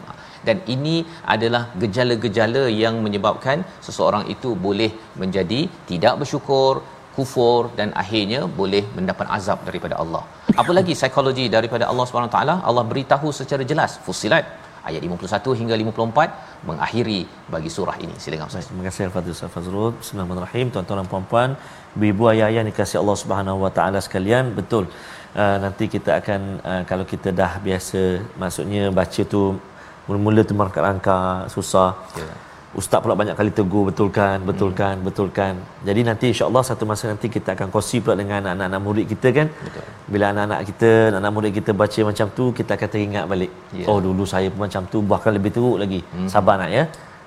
dan 0.47 0.59
ini 0.75 0.97
adalah 1.35 1.63
gejala-gejala 1.83 2.65
yang 2.83 2.97
menyebabkan 3.07 3.59
seseorang 3.87 4.25
itu 4.35 4.51
boleh 4.67 4.91
menjadi 5.23 5.61
tidak 5.91 6.17
bersyukur 6.23 6.73
kufur 7.17 7.63
dan 7.79 7.89
akhirnya 8.03 8.41
boleh 8.61 8.83
mendapat 8.97 9.27
azab 9.37 9.59
daripada 9.69 9.95
Allah. 10.03 10.23
Apa 10.63 10.73
lagi 10.79 10.93
psikologi 11.01 11.47
daripada 11.57 11.85
Allah 11.91 12.05
Subhanahu 12.09 12.35
taala? 12.37 12.55
Allah 12.69 12.85
beritahu 12.93 13.29
secara 13.41 13.65
jelas 13.73 13.95
Fusilat 14.07 14.47
ayat 14.89 15.03
51 15.07 15.59
hingga 15.61 15.75
54 15.83 16.69
mengakhiri 16.69 17.21
bagi 17.55 17.71
surah 17.77 17.97
ini. 18.05 18.15
Silakan 18.25 18.51
Ustaz. 18.51 18.69
Terima 18.71 18.85
kasih 18.89 19.03
Al-Fadhil 19.09 19.35
Ustaz 19.37 19.53
Fazrul. 19.57 19.91
Bismillahirrahmanirrahim. 20.01 20.67
Tuan-tuan 20.75 20.99
dan 21.01 21.09
puan-puan, 21.13 21.51
ibu 22.13 22.25
ayah-ayah 22.33 22.65
dikasihi 22.71 23.01
Allah 23.03 23.19
Subhanahu 23.23 23.59
wa 23.65 23.71
taala 23.79 24.01
sekalian, 24.07 24.47
betul. 24.61 24.87
Uh, 25.43 25.57
nanti 25.65 25.85
kita 25.95 26.11
akan 26.21 26.41
uh, 26.71 26.83
kalau 26.89 27.05
kita 27.13 27.29
dah 27.41 27.53
biasa 27.67 28.01
maksudnya 28.43 28.83
baca 28.99 29.23
tu 29.35 29.43
mula-mula 30.07 30.41
tu 30.49 30.55
merangkak 30.59 31.51
susah 31.55 31.91
yeah. 32.19 32.35
ustaz 32.81 32.99
pula 33.05 33.15
banyak 33.21 33.37
kali 33.39 33.51
tegur 33.59 33.85
betulkan 33.89 34.37
betulkan 34.49 34.95
hmm. 34.99 35.07
betulkan 35.07 35.55
jadi 35.89 36.01
nanti 36.09 36.25
insya-Allah 36.33 36.63
satu 36.69 36.85
masa 36.91 37.05
nanti 37.13 37.27
kita 37.37 37.55
akan 37.57 37.69
kongsi 37.75 38.01
pula 38.05 38.15
dengan 38.21 38.41
anak-anak 38.53 38.81
murid 38.87 39.07
kita 39.13 39.29
kan 39.39 39.49
Betul. 39.67 39.85
bila 40.13 40.25
anak-anak 40.33 40.61
kita 40.71 40.91
anak-anak 41.11 41.33
murid 41.37 41.53
kita 41.59 41.71
baca 41.83 42.01
macam 42.11 42.27
tu 42.39 42.45
kita 42.59 42.71
akan 42.77 42.89
teringat 42.95 43.25
balik 43.33 43.51
yeah. 43.79 43.91
oh 43.91 43.99
dulu 44.07 44.27
saya 44.35 44.49
pun 44.53 44.67
macam 44.67 44.83
tu 44.93 45.01
bahkan 45.13 45.33
lebih 45.39 45.53
teruk 45.57 45.79
lagi 45.85 46.01
hmm. 46.03 46.29
sabar 46.35 46.57
nak 46.63 46.73
ya 46.79 46.85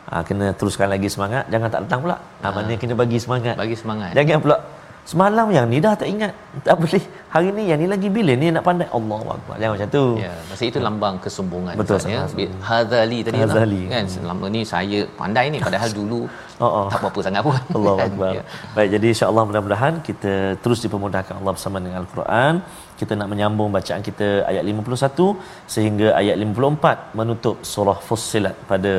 ha, 0.10 0.22
kena 0.28 0.48
teruskan 0.60 0.88
lagi 0.96 1.08
semangat 1.16 1.44
jangan 1.54 1.70
tak 1.74 1.82
datang 1.86 2.02
pula 2.06 2.18
ha, 2.18 2.46
ha. 2.46 2.56
mana 2.56 2.74
kena 2.82 2.96
bagi 3.04 3.18
semangat 3.26 3.56
bagi 3.62 3.78
semangat 3.82 4.12
jangan 4.18 4.40
pula 4.46 4.58
Semalam 5.06 5.48
yang 5.54 5.66
ni 5.72 5.78
dah 5.86 5.94
tak 6.02 6.10
ingat. 6.14 6.34
Tak 6.66 6.76
boleh. 6.82 7.04
Hari 7.34 7.50
ni 7.58 7.64
yang 7.70 7.80
ni 7.82 7.88
lagi 7.94 8.10
bila 8.16 8.34
ni 8.42 8.48
nak 8.56 8.64
pandai. 8.68 8.88
Allah 8.98 9.20
Akbar. 9.36 9.56
Jangan 9.62 9.74
macam 9.78 9.90
tu. 9.98 10.06
Ya, 10.26 10.32
masa 10.50 10.64
itu 10.70 10.80
lambang 10.88 11.16
kesombongan. 11.24 11.74
Betul. 11.82 12.00
Ya. 12.14 12.26
Hazali 12.70 13.20
tadi 13.28 13.38
Hazali. 13.42 13.82
lah. 13.86 13.92
Kan, 13.94 14.06
selama 14.16 14.46
ni 14.56 14.62
saya 14.72 15.00
pandai 15.20 15.46
ni. 15.54 15.60
Padahal 15.68 15.90
dulu 16.00 16.22
oh, 16.66 16.66
oh. 16.78 16.88
tak 16.94 17.00
apa-apa 17.02 17.20
sangat 17.28 17.42
pun. 17.48 17.60
Allah 17.78 17.96
Akbar. 18.08 18.32
ya. 18.38 18.44
Baik, 18.78 18.90
jadi 18.96 19.08
insyaAllah 19.14 19.44
mudah-mudahan 19.50 19.94
kita 20.08 20.34
terus 20.64 20.82
dipermudahkan 20.86 21.36
Allah 21.40 21.54
bersama 21.58 21.78
dengan 21.86 22.00
Al-Quran. 22.04 22.54
Kita 23.02 23.14
nak 23.20 23.30
menyambung 23.34 23.70
bacaan 23.78 24.02
kita 24.10 24.28
ayat 24.50 24.64
51 24.66 25.70
sehingga 25.76 26.08
ayat 26.22 26.36
54 26.42 27.20
menutup 27.22 27.56
surah 27.74 28.00
Fussilat 28.08 28.58
pada 28.72 28.94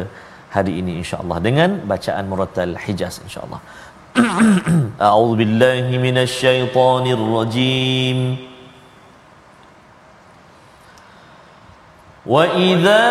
hari 0.57 0.73
ini 0.81 0.93
insyaAllah. 1.03 1.39
Dengan 1.49 1.71
bacaan 1.93 2.25
Muratal 2.33 2.75
Hijaz 2.85 3.17
insyaAllah. 3.27 3.61
أعوذ 5.01 5.37
بالله 5.37 5.99
من 5.99 6.19
الشيطان 6.19 7.07
الرجيم. 7.07 8.37
وإذا 12.27 13.07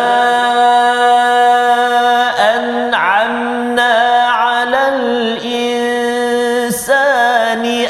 أنعمنا 2.54 3.94
على 4.28 4.88
الإنسان 5.38 6.04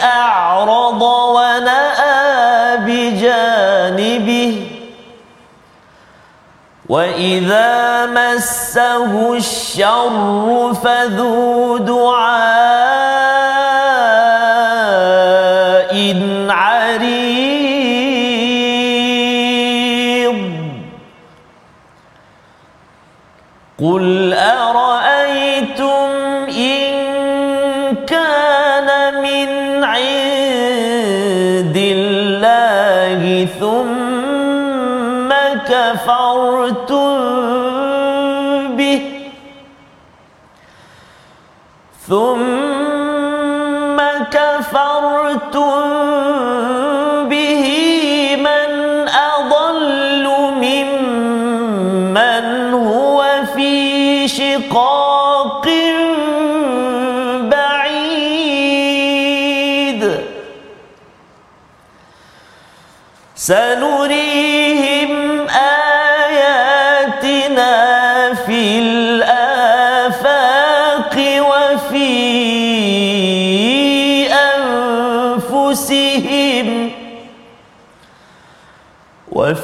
أعرض 0.03 1.03
ونأى 1.03 2.77
بجانبه 2.87 4.55
وإذا 6.89 8.07
مسه 8.07 9.37
الشر 9.37 10.75
فذو 10.85 11.77
دعاء 11.79 12.77
قل 23.81 24.33
أرأيتم 24.33 24.86
كفرتم 36.07 37.19
به. 38.77 39.03
ثم 42.09 43.99
كفرتم 44.31 45.83
به 47.29 47.67
من 48.37 48.71
أضل 49.09 50.25
ممن 50.63 52.47
هو 52.75 53.21
في 53.55 54.29
شقاق 54.29 55.67
بعيد. 57.51 58.77
سنو 63.35 63.96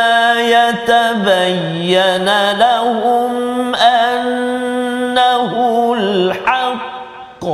يتبين 0.52 2.26
لهم 2.54 3.76
أنه 3.76 5.54
الحق. 5.98 7.46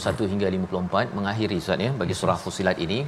51 0.00 0.30
hingga 0.32 0.48
54 0.58 1.16
mengakhiri 1.18 1.56
Ustaz 1.62 1.84
ya 1.86 1.90
bagi 2.02 2.14
surah 2.20 2.38
Fusilat 2.44 2.78
ini 2.86 2.98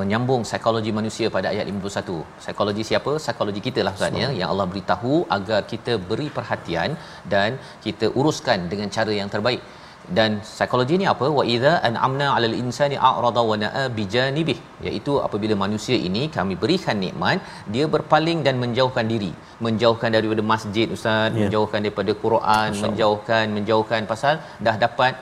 menyambung 0.00 0.42
psikologi 0.48 0.92
manusia 1.00 1.28
pada 1.36 1.48
ayat 1.54 1.66
51. 1.74 2.20
Psikologi 2.44 2.84
siapa? 2.92 3.12
Psikologi 3.24 3.62
kita 3.68 3.82
lah 3.88 3.94
Ustaz 3.98 4.22
ya 4.22 4.30
yang 4.40 4.48
Allah 4.54 4.68
beritahu 4.72 5.14
agar 5.38 5.60
kita 5.74 5.94
beri 6.10 6.28
perhatian 6.38 6.92
dan 7.34 7.50
kita 7.86 8.08
uruskan 8.20 8.58
dengan 8.72 8.90
cara 8.98 9.14
yang 9.20 9.30
terbaik. 9.36 9.62
Dan 10.18 10.30
psikologi 10.46 10.94
ni 11.00 11.06
apa? 11.12 11.26
Wa 11.38 11.42
idza 11.54 11.72
an'amna 11.88 12.26
'alal 12.34 12.54
insani 12.60 12.96
a'rada 13.08 13.42
wa 13.50 13.56
na'a 13.62 13.82
bijanibih 13.98 14.56
iaitu 14.86 15.12
apabila 15.26 15.54
manusia 15.62 15.96
ini 16.08 16.22
kami 16.36 16.54
berikan 16.62 16.96
nikmat 17.04 17.38
dia 17.74 17.86
berpaling 17.94 18.38
dan 18.46 18.54
menjauhkan 18.62 19.06
diri 19.12 19.30
menjauhkan 19.66 20.10
daripada 20.16 20.42
masjid 20.52 20.86
ustaz 20.96 21.28
Ya. 21.30 21.40
menjauhkan 21.40 21.80
daripada 21.86 22.12
Quran 22.24 22.68
menjauhkan 22.84 23.44
menjauhkan 23.56 24.00
pasal 24.12 24.34
dah 24.68 24.74
dapat 24.84 25.12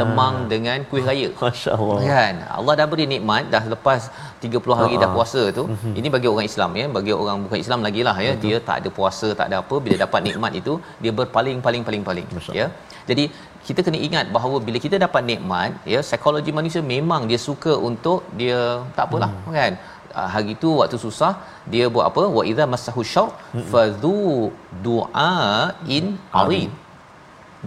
lemang 0.00 0.34
dengan 0.52 0.78
kuih 0.90 1.04
raya. 1.08 1.28
Masya 1.42 1.70
Allah 1.78 1.96
kan? 2.10 2.34
Allah 2.58 2.74
dah 2.80 2.86
beri 2.92 3.06
nikmat 3.12 3.44
dah 3.54 3.62
lepas 3.74 4.00
30 4.44 4.76
hari 4.80 4.94
dah 5.02 5.10
puasa 5.16 5.42
tu 5.58 5.64
Mhm. 5.72 5.92
ini 6.00 6.08
bagi 6.14 6.28
orang 6.32 6.46
Islam 6.50 6.70
ya 6.80 6.86
bagi 6.96 7.12
orang 7.22 7.38
bukan 7.46 7.58
Islam 7.64 7.80
lagi 7.86 8.00
lah 8.08 8.16
ya 8.26 8.32
dia 8.44 8.56
tak 8.68 8.76
ada 8.82 8.90
puasa 8.98 9.28
tak 9.40 9.46
ada 9.50 9.56
apa 9.62 9.76
bila 9.84 9.96
dapat 10.04 10.20
nikmat 10.28 10.52
itu 10.60 10.74
dia 11.02 11.12
berpaling 11.20 11.58
paling 11.66 11.82
paling 11.88 12.02
paling 12.08 12.26
ya. 12.60 12.66
Jadi 13.10 13.24
kita 13.66 13.80
kena 13.86 13.98
ingat 14.06 14.26
bahawa 14.36 14.56
bila 14.66 14.78
kita 14.86 14.96
dapat 15.06 15.22
nikmat 15.30 15.70
ya 15.94 16.00
psikologi 16.08 16.52
manusia 16.58 16.82
memang 16.94 17.22
dia 17.30 17.38
suka 17.48 17.74
untuk 17.90 18.20
dia 18.40 18.58
tak 18.96 19.04
apalah 19.08 19.30
Hmm. 19.34 19.54
kan? 19.58 19.72
Ah, 20.18 20.28
hari 20.34 20.52
tu 20.62 20.68
waktu 20.80 20.96
susah 21.06 21.32
dia 21.72 21.86
buat 21.94 22.04
apa? 22.10 22.22
Wa 22.36 22.42
idza 22.50 22.64
massahu 22.74 23.02
syarr 23.12 23.30
Hmm. 23.54 23.66
fadhu 23.72 24.18
du'a 24.84 25.32
in 25.96 26.04
arid 26.42 26.70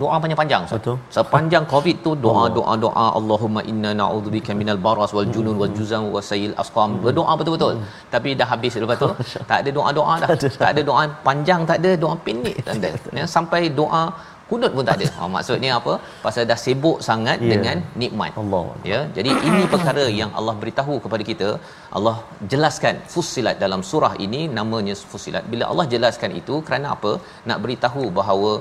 doa 0.02 0.16
panjang-panjang. 0.24 0.64
Betul. 0.74 0.96
Sepanjang 1.18 1.66
Covid 1.74 1.98
tu 2.06 2.12
doa 2.26 2.44
doa 2.58 2.74
doa 2.86 3.06
Allahumma 3.20 3.62
inna 3.72 3.92
na'udzubika 4.02 4.58
minal 4.62 4.80
baras 4.88 5.14
wal 5.18 5.30
junun 5.36 5.56
wal 5.62 5.74
juzam 5.78 6.06
wa 6.16 6.24
sayil 6.32 6.56
asqam. 6.64 6.98
Berdoa 7.06 7.34
betul-betul. 7.42 7.76
Tapi 8.16 8.32
dah 8.42 8.50
habis 8.54 8.80
lepas 8.86 8.98
tu 9.04 9.10
tak 9.52 9.58
ada 9.62 9.70
doa-doa 9.78 10.16
dah. 10.24 10.30
Tak 10.64 10.70
ada 10.74 10.82
doa 10.90 11.04
panjang 11.30 11.62
tak 11.72 11.78
ada, 11.84 11.94
doa 12.04 12.16
pendek 12.28 12.58
tak 12.68 12.76
ada. 12.82 12.92
Ya, 13.20 13.26
sampai 13.38 13.62
doa 13.82 14.04
kunut 14.52 14.72
pun 14.76 14.86
tak 14.88 14.96
ada. 15.00 15.08
Ha, 15.18 15.24
maksudnya 15.34 15.72
apa? 15.80 15.94
Pasal 16.26 16.44
dah 16.52 16.58
sibuk 16.62 16.98
sangat 17.08 17.38
Ya. 17.48 17.50
dengan 17.52 17.78
nikmat. 18.02 18.32
Allah 18.42 18.62
Ya, 18.92 19.00
jadi 19.18 19.32
ini 19.48 19.60
perkara 19.74 20.06
yang 20.20 20.32
Allah 20.40 20.56
beritahu 20.62 20.96
kepada 21.04 21.24
kita. 21.28 21.50
Allah 21.98 22.16
jelaskan 22.54 22.96
Fussilat 23.14 23.56
dalam 23.64 23.82
surah 23.90 24.14
ini 24.26 24.42
namanya 24.58 24.96
Fussilat. 25.12 25.44
Bila 25.52 25.64
Allah 25.72 25.86
jelaskan 25.94 26.34
itu 26.42 26.56
kerana 26.70 26.88
apa? 26.96 27.12
Nak 27.52 27.60
beritahu 27.66 28.04
bahawa 28.20 28.52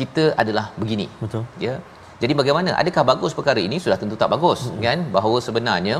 kita 0.00 0.24
adalah 0.42 0.66
begini. 0.82 1.06
Betul. 1.24 1.42
Ya. 1.66 1.74
Jadi 2.22 2.32
bagaimana? 2.40 2.70
Adakah 2.82 3.02
bagus 3.12 3.32
perkara 3.38 3.60
ini? 3.68 3.76
Sudah 3.84 3.98
tentu 4.02 4.16
tak 4.22 4.30
bagus, 4.34 4.60
hmm. 4.66 4.80
kan? 4.86 4.98
Bahawa 5.16 5.38
sebenarnya 5.48 5.96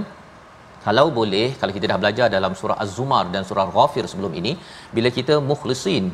kalau 0.86 1.04
boleh 1.18 1.46
kalau 1.60 1.72
kita 1.76 1.86
dah 1.90 1.98
belajar 2.02 2.26
dalam 2.34 2.52
surah 2.58 2.76
Az-Zumar 2.82 3.22
dan 3.34 3.42
surah 3.48 3.66
Ghafir 3.76 4.04
sebelum 4.10 4.32
ini 4.40 4.52
bila 4.96 5.08
kita 5.16 5.34
mukhlisin 5.50 6.04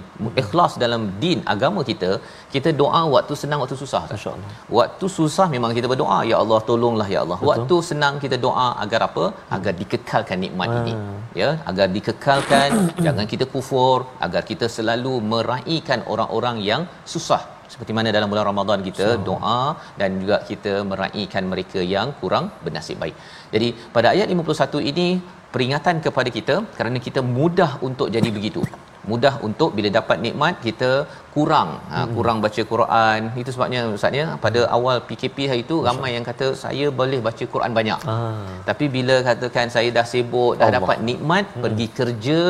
ikhlas 0.42 0.72
dalam 0.84 1.02
din 1.22 1.38
agama 1.54 1.80
kita 1.90 2.10
kita 2.54 2.70
doa 2.80 3.02
waktu 3.14 3.34
senang 3.42 3.60
waktu 3.64 3.76
susah 3.82 4.02
Masya-Allah. 4.12 4.50
waktu 4.78 5.06
susah 5.18 5.46
memang 5.54 5.72
kita 5.78 5.90
berdoa 5.92 6.18
ya 6.30 6.36
Allah 6.42 6.60
tolonglah 6.70 7.08
ya 7.14 7.20
Allah 7.24 7.38
Betul. 7.40 7.50
waktu 7.52 7.76
senang 7.90 8.16
kita 8.24 8.38
doa 8.46 8.68
agar 8.84 9.00
apa 9.08 9.26
agar 9.58 9.74
dikekalkan 9.80 10.40
nikmat 10.44 10.70
Ah. 10.74 10.78
ini 10.80 10.94
ya 11.42 11.50
agar 11.72 11.88
dikekalkan 11.96 12.70
jangan 13.06 13.26
kita 13.34 13.46
kufur 13.54 13.98
agar 14.28 14.44
kita 14.52 14.68
selalu 14.78 15.14
meraihkan 15.34 16.02
orang-orang 16.14 16.58
yang 16.70 16.84
susah 17.14 17.42
seperti 17.72 17.92
mana 17.96 18.14
dalam 18.16 18.30
bulan 18.32 18.46
Ramadan 18.50 18.80
kita 18.88 19.06
doa 19.28 19.60
dan 20.00 20.10
juga 20.22 20.38
kita 20.50 20.74
meraihkan 20.90 21.44
mereka 21.52 21.80
yang 21.94 22.10
kurang 22.20 22.46
bernasib 22.64 22.98
baik. 23.02 23.16
Jadi 23.54 23.68
pada 23.96 24.10
ayat 24.14 24.28
51 24.34 24.90
ini 24.92 25.08
peringatan 25.54 25.96
kepada 26.06 26.30
kita 26.38 26.56
kerana 26.78 26.98
kita 27.06 27.20
mudah 27.36 27.70
untuk 27.88 28.08
jadi 28.16 28.30
begitu. 28.38 28.62
Mudah 29.10 29.34
untuk 29.46 29.70
bila 29.76 29.88
dapat 29.98 30.18
nikmat 30.24 30.54
kita 30.66 30.90
kurang 31.34 31.68
ha, 31.92 31.98
kurang 32.16 32.38
baca 32.44 32.62
Quran. 32.72 33.20
Itu 33.42 33.50
sebabnya 33.54 33.80
ustaznya 33.96 34.24
pada 34.44 34.60
awal 34.76 34.96
PKP 35.08 35.36
hari 35.50 35.62
itu 35.66 35.76
ramai 35.88 36.10
yang 36.16 36.24
kata 36.30 36.46
saya 36.64 36.86
boleh 37.00 37.18
baca 37.26 37.44
Quran 37.54 37.72
banyak. 37.78 38.00
Ah. 38.14 38.46
Tapi 38.68 38.84
bila 38.96 39.16
katakan 39.28 39.68
saya 39.76 39.90
dah 39.98 40.06
sibuk, 40.12 40.52
dah 40.60 40.68
Allah. 40.68 40.76
dapat 40.78 40.96
nikmat, 41.08 41.44
hmm. 41.50 41.62
pergi 41.64 41.86
kerja, 41.98 42.40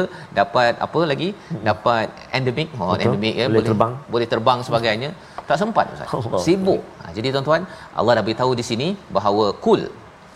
dapat 0.41 0.75
apa 0.87 1.01
lagi? 1.11 1.29
Dapat 1.71 2.09
endemik, 2.39 2.69
oh 2.79 2.93
Betul. 2.93 3.05
endemik 3.05 3.35
ya, 3.43 3.47
Boleh 3.51 3.67
terbang. 3.71 3.93
boleh 4.15 4.29
terbang 4.35 4.59
sebagainya. 4.69 5.11
Tak 5.49 5.59
sempat 5.63 5.87
Ustaz. 5.95 6.09
Allah. 6.17 6.41
Sibuk. 6.47 6.81
Ha, 7.03 7.13
jadi 7.17 7.29
tuan-tuan, 7.35 7.63
Allah 7.99 8.13
dah 8.19 8.25
beritahu 8.27 8.53
di 8.61 8.65
sini 8.71 8.89
bahawa 9.17 9.47
kul 9.67 9.83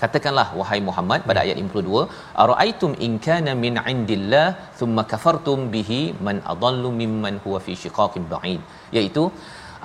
katakanlah 0.02 0.48
wahai 0.60 0.80
Muhammad 0.88 1.20
pada 1.28 1.40
ayat 1.44 1.56
52 1.62 2.02
araaitum 2.44 2.90
in 3.06 3.12
kana 3.26 3.52
min 3.64 3.76
indillah 3.92 4.48
thumma 4.80 5.04
kafartum 5.12 5.60
bihi 5.74 6.00
man 6.26 6.38
adallu 6.52 6.90
mimman 7.00 7.36
huwa 7.44 7.60
fi 7.66 7.74
shiqaqin 7.84 8.26
ba'id. 8.34 8.60
Iaitu 8.96 9.24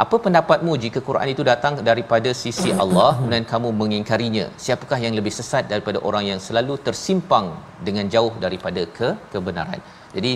apa 0.03 0.15
pendapatmu 0.25 0.73
jika 0.83 0.99
Quran 1.07 1.27
itu 1.33 1.43
datang 1.49 1.73
daripada 1.89 2.29
sisi 2.43 2.69
Allah 2.83 3.09
kemudian 3.17 3.45
kamu 3.53 3.69
mengingkarinya? 3.81 4.45
Siapakah 4.63 4.99
yang 5.05 5.13
lebih 5.19 5.33
sesat 5.39 5.63
daripada 5.73 5.99
orang 6.09 6.25
yang 6.31 6.39
selalu 6.47 6.75
tersimpang 6.87 7.47
dengan 7.87 8.07
jauh 8.15 8.33
daripada 8.45 8.83
ke 8.97 9.09
kebenaran? 9.33 9.81
Jadi 10.15 10.31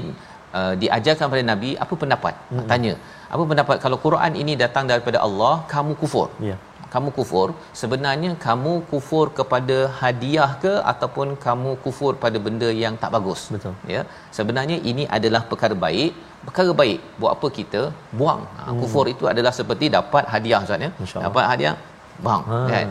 uh, 0.58 0.74
diajarkan 0.82 1.26
pada 1.34 1.44
nabi 1.52 1.72
apa 1.86 1.94
pendapat? 2.04 2.34
Tanya 2.72 2.94
apa 3.34 3.44
pendapat? 3.52 3.78
Kalau 3.86 3.98
Quran 4.06 4.34
ini 4.42 4.54
datang 4.64 4.86
daripada 4.92 5.18
Allah 5.28 5.54
kamu 5.74 5.94
kufur. 6.02 6.28
Ya. 6.50 6.58
Kamu 6.94 7.10
kufur. 7.18 7.48
Sebenarnya 7.82 8.32
kamu 8.46 8.74
kufur 8.92 9.26
kepada 9.40 9.78
hadiah 10.00 10.52
ke 10.64 10.74
ataupun 10.92 11.28
kamu 11.46 11.72
kufur 11.86 12.12
pada 12.24 12.38
benda 12.46 12.70
yang 12.84 12.96
tak 13.04 13.12
bagus? 13.16 13.42
Betul. 13.56 13.76
ya. 13.96 14.02
Sebenarnya 14.38 14.78
ini 14.92 15.06
adalah 15.18 15.42
perkara 15.52 15.78
baik. 15.86 16.12
Perkara 16.48 16.72
baik 16.82 17.00
buat 17.20 17.32
apa 17.36 17.48
kita? 17.60 17.82
Buang. 18.20 18.42
Ha, 18.58 18.72
kufur 18.82 19.06
itu 19.14 19.24
adalah 19.34 19.54
seperti 19.60 19.86
dapat 19.98 20.24
hadiah 20.34 20.60
ustaz 20.66 20.86
ya. 20.86 20.92
Dapat 21.28 21.46
hadiah 21.52 21.76
buang 22.26 22.44
Ha. 22.52 22.60
kan? 22.74 22.88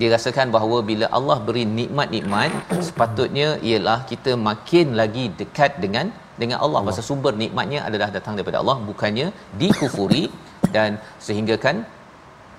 Dia 0.00 0.08
rasakan 0.14 0.48
bahawa 0.54 0.78
bila 0.90 1.06
Allah 1.18 1.36
beri 1.48 1.64
nikmat-nikmat 1.78 2.50
sepatutnya 2.86 3.48
ialah 3.70 3.98
kita 4.10 4.32
makin 4.48 4.86
lagi 5.00 5.24
dekat 5.40 5.72
dengan 5.84 6.06
dengan 6.42 6.58
Allah, 6.64 6.80
Allah. 6.82 6.90
pasal 6.90 7.04
sumber 7.08 7.32
nikmatnya 7.42 7.80
adalah 7.88 8.08
datang 8.16 8.34
daripada 8.38 8.58
Allah 8.62 8.76
bukannya 8.90 9.26
dikufuri. 9.62 10.24
Dan 10.74 10.92
sehinggakan 11.26 11.76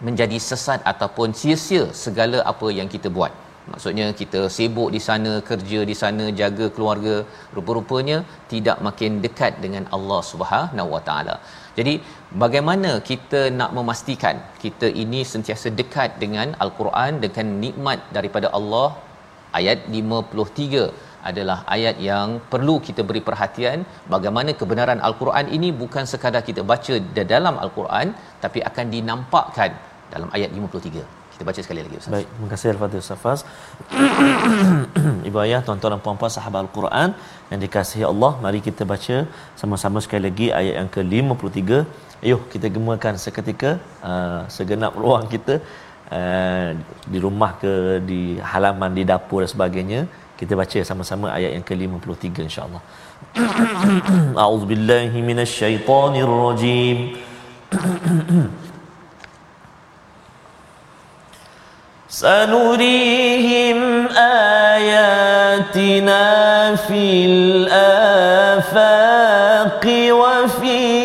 menjadi 0.08 0.38
sesat 0.50 0.80
ataupun 0.92 1.32
sia-sia 1.40 1.84
segala 2.06 2.40
apa 2.52 2.68
yang 2.80 2.88
kita 2.96 3.10
buat. 3.18 3.34
Maksudnya 3.72 4.08
kita 4.20 4.42
sibuk 4.56 4.90
di 4.96 5.02
sana, 5.06 5.32
kerja 5.50 5.80
di 5.90 5.96
sana, 6.02 6.26
jaga 6.40 6.66
keluarga, 6.76 7.16
rupa-rupanya 7.56 8.18
tidak 8.52 8.78
makin 8.88 9.12
dekat 9.26 9.54
dengan 9.64 9.84
Allah 9.96 10.22
Subhanahu 10.32 10.90
Wa 10.96 11.02
Taala. 11.08 11.36
Jadi 11.78 11.94
bagaimana 12.44 12.92
kita 13.10 13.42
nak 13.60 13.72
memastikan 13.78 14.38
kita 14.64 14.90
ini 15.04 15.22
sentiasa 15.34 15.74
dekat 15.80 16.22
dengan 16.24 16.54
Al-Quran 16.66 17.18
dengan 17.26 17.48
nikmat 17.64 18.02
daripada 18.18 18.50
Allah? 18.60 18.90
Ayat 19.60 19.88
53 19.98 21.05
adalah 21.30 21.58
ayat 21.76 21.96
yang 22.10 22.30
perlu 22.54 22.76
kita 22.88 23.02
beri 23.10 23.22
perhatian 23.28 23.80
bagaimana 24.14 24.54
kebenaran 24.62 25.02
al-Quran 25.10 25.46
ini 25.58 25.70
bukan 25.82 26.06
sekadar 26.12 26.44
kita 26.50 26.64
baca 26.72 26.96
di 27.18 27.26
dalam 27.34 27.58
al-Quran 27.66 28.08
tapi 28.46 28.62
akan 28.70 28.86
dinampakkan 28.96 29.72
dalam 30.14 30.30
ayat 30.38 30.50
53. 30.54 31.26
Kita 31.36 31.44
baca 31.48 31.62
sekali 31.66 31.82
lagi 31.86 31.96
Ustaz. 32.00 32.14
Baik, 32.16 32.28
terima 32.34 32.50
kasih 32.52 32.68
Al-Fatih 32.74 33.00
Ustaz 33.04 33.20
Faz. 33.24 33.40
Ibu 35.28 35.38
ayah, 35.46 35.60
tuan-tuan 35.68 35.92
dan 35.94 36.02
puan-puan 36.06 36.32
sahabat 36.36 36.60
Al-Quran 36.66 37.10
yang 37.52 37.60
dikasihi 37.64 38.06
Allah, 38.12 38.32
mari 38.46 38.60
kita 38.68 38.88
baca 38.92 39.18
sama-sama 39.62 40.00
sekali 40.06 40.24
lagi 40.28 40.48
ayat 40.60 40.76
yang 40.80 40.90
ke-53. 40.96 41.62
Ayuh, 42.26 42.40
kita 42.54 42.72
gemakan 42.76 43.20
seketika 43.24 43.72
uh, 44.12 44.42
segenap 44.58 44.96
ruang 45.04 45.26
kita 45.34 45.56
uh, 46.20 46.70
di 47.14 47.20
rumah 47.26 47.52
ke 47.64 47.74
di 48.12 48.22
halaman 48.52 48.96
di 49.00 49.04
dapur 49.12 49.44
dan 49.44 49.52
sebagainya 49.56 50.02
kita 50.36 50.54
baca 50.56 50.80
sama-sama 50.84 51.32
ayat 51.32 51.52
yang 51.56 51.64
ke-53 51.64 52.26
insya-Allah. 52.48 52.82
A'udzubillahi 54.44 55.18
minasyaitonirrajim. 55.24 56.98
سنريهم 62.16 63.80
اياتنا 64.72 66.26
في 66.76 67.08
wa 68.72 68.86
وفي 70.12 71.05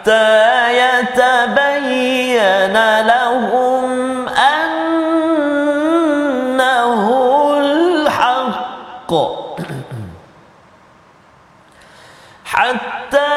حتى 0.00 0.78
يتبين 0.78 2.76
لهم 3.00 4.28
أنه 4.28 5.84
الحق. 7.60 9.12
حتى 12.44 13.32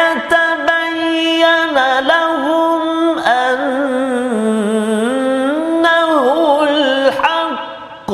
يتبين 0.00 1.76
لهم 2.00 3.18
أنه 3.18 3.84
الحق. 6.62 8.10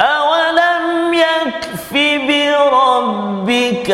أولم 0.00 1.14
يكف 1.14 1.92
بربك 2.28 3.90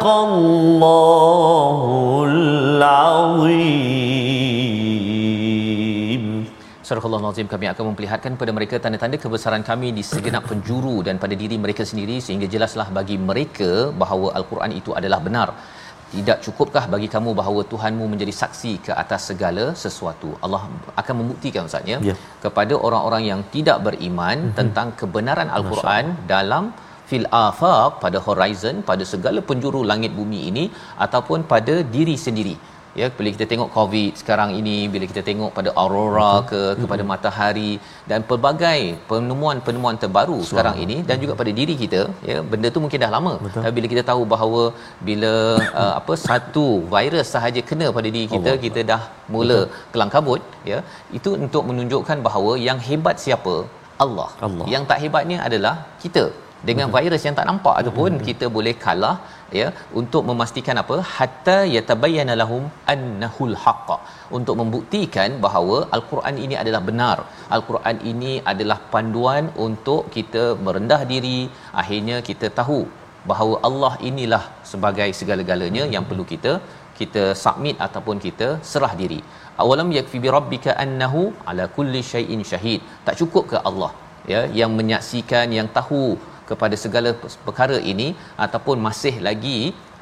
صدق 0.00 0.04
الله 0.28 1.78
العظيم 2.32 3.84
Surah 6.88 7.04
Allah 7.08 7.20
Nazim 7.26 7.46
kami 7.52 7.66
akan 7.70 7.84
memperlihatkan 7.90 8.30
kepada 8.36 8.52
mereka 8.56 8.74
tanda-tanda 8.82 9.18
kebesaran 9.22 9.62
kami 9.70 9.88
di 9.96 10.02
segenap 10.10 10.42
penjuru 10.50 10.94
dan 11.06 11.16
pada 11.22 11.34
diri 11.40 11.56
mereka 11.64 11.82
sendiri 11.90 12.16
sehingga 12.26 12.46
jelaslah 12.54 12.86
bagi 12.98 13.16
mereka 13.30 13.70
bahawa 14.02 14.28
Al-Quran 14.38 14.72
itu 14.80 14.90
adalah 15.00 15.18
benar. 15.26 15.48
Tidak 16.14 16.38
cukupkah 16.44 16.84
bagi 16.94 17.08
kamu 17.14 17.30
bahawa 17.40 17.60
Tuhanmu 17.72 18.04
menjadi 18.12 18.34
saksi 18.42 18.72
ke 18.86 18.92
atas 19.02 19.22
segala 19.30 19.64
sesuatu? 19.84 20.28
Allah 20.46 20.62
akan 21.02 21.14
membuktikan 21.20 21.62
Ustaz 21.70 21.90
ya 21.92 21.98
Ya. 22.10 22.14
kepada 22.44 22.74
orang-orang 22.88 23.22
yang 23.30 23.40
tidak 23.56 23.78
beriman 23.88 24.36
mm-hmm. 24.38 24.58
tentang 24.60 24.88
kebenaran 25.00 25.48
Al-Quran 25.58 26.04
dalam 26.34 26.64
fil 27.11 27.27
afaq 27.45 28.01
pada 28.03 28.19
horizon 28.27 28.75
pada 28.91 29.05
segala 29.13 29.41
penjuru 29.51 29.81
langit 29.93 30.13
bumi 30.19 30.41
ini 30.51 30.65
ataupun 31.05 31.41
pada 31.53 31.77
diri 31.95 32.17
sendiri. 32.27 32.57
Ya 32.99 33.07
bila 33.17 33.29
kita 33.35 33.45
tengok 33.51 33.69
covid 33.75 34.11
sekarang 34.21 34.49
ini 34.59 34.73
bila 34.93 35.05
kita 35.11 35.21
tengok 35.27 35.51
pada 35.57 35.69
aurora 35.81 36.31
ke 36.49 36.61
kepada 36.79 37.03
matahari 37.11 37.73
dan 38.09 38.19
pelbagai 38.29 38.79
penemuan-penemuan 39.09 39.97
terbaru 40.01 40.39
sekarang 40.49 40.75
ini 40.85 40.97
dan 41.09 41.15
juga 41.23 41.33
pada 41.41 41.51
diri 41.59 41.75
kita 41.83 42.01
ya 42.29 42.37
benda 42.51 42.67
tu 42.75 42.81
mungkin 42.85 43.01
dah 43.05 43.11
lama. 43.15 43.33
Betul. 43.45 43.61
tapi 43.63 43.73
bila 43.77 43.89
kita 43.93 44.03
tahu 44.11 44.23
bahawa 44.33 44.63
bila 45.09 45.33
uh, 45.83 45.93
apa 45.99 46.15
satu 46.27 46.65
virus 46.95 47.31
sahaja 47.35 47.63
kena 47.71 47.87
pada 47.99 48.07
diri 48.15 48.27
kita 48.35 48.51
Allah. 48.51 48.63
kita 48.65 48.83
dah 48.91 49.01
mula 49.35 49.59
kelang 49.95 50.13
kabut 50.17 50.43
ya 50.73 50.81
itu 51.19 51.31
untuk 51.45 51.63
menunjukkan 51.71 52.19
bahawa 52.27 52.53
yang 52.67 52.81
hebat 52.89 53.17
siapa? 53.27 53.55
Allah. 54.05 54.29
Allah. 54.45 54.65
Yang 54.73 54.83
tak 54.91 54.99
hebatnya 55.05 55.39
adalah 55.47 55.75
kita 56.03 56.25
dengan 56.69 56.87
virus 56.95 57.23
yang 57.27 57.35
tak 57.39 57.47
nampak 57.49 57.75
ataupun 57.81 58.11
kita 58.27 58.45
boleh 58.57 58.73
kalah 58.83 59.15
ya 59.59 59.67
untuk 59.99 60.23
memastikan 60.29 60.77
apa? 60.83 60.97
Hatta 61.15 61.57
yatabayyana 61.75 62.33
lahum 62.41 62.63
annahul 62.93 63.55
haqq. 63.63 63.89
Untuk 64.37 64.55
membuktikan 64.61 65.29
bahawa 65.45 65.77
al-Quran 65.97 66.35
ini 66.45 66.57
adalah 66.63 66.81
benar. 66.89 67.17
al-Quran 67.57 67.97
ini 68.11 68.33
adalah 68.51 68.77
panduan 68.93 69.45
untuk 69.67 70.03
kita 70.17 70.43
merendah 70.65 71.01
diri. 71.13 71.39
Akhirnya 71.83 72.19
kita 72.29 72.49
tahu 72.59 72.79
bahawa 73.31 73.55
Allah 73.67 73.93
inilah 74.09 74.43
sebagai 74.71 75.09
segala-galanya 75.21 75.83
yang 75.95 76.05
perlu 76.11 76.25
kita 76.33 76.53
kita 76.99 77.23
submit 77.43 77.75
ataupun 77.85 78.17
kita 78.25 78.47
serah 78.71 78.93
diri. 79.01 79.19
Awalam 79.61 79.89
yakfi 79.97 80.17
bi 80.23 80.29
rabbika 80.37 80.71
annahu 80.83 81.21
ala 81.49 81.63
kulli 81.77 82.01
syai'in 82.13 82.41
syahid. 82.51 82.81
Tak 83.07 83.17
cukup 83.21 83.43
ke 83.51 83.57
Allah 83.69 83.91
ya 84.31 84.41
yang 84.59 84.71
menyaksikan 84.79 85.47
yang 85.57 85.67
tahu 85.77 86.03
kepada 86.51 86.75
segala 86.83 87.09
perkara 87.47 87.77
ini 87.93 88.07
ataupun 88.45 88.77
masih 88.87 89.15
lagi 89.27 89.57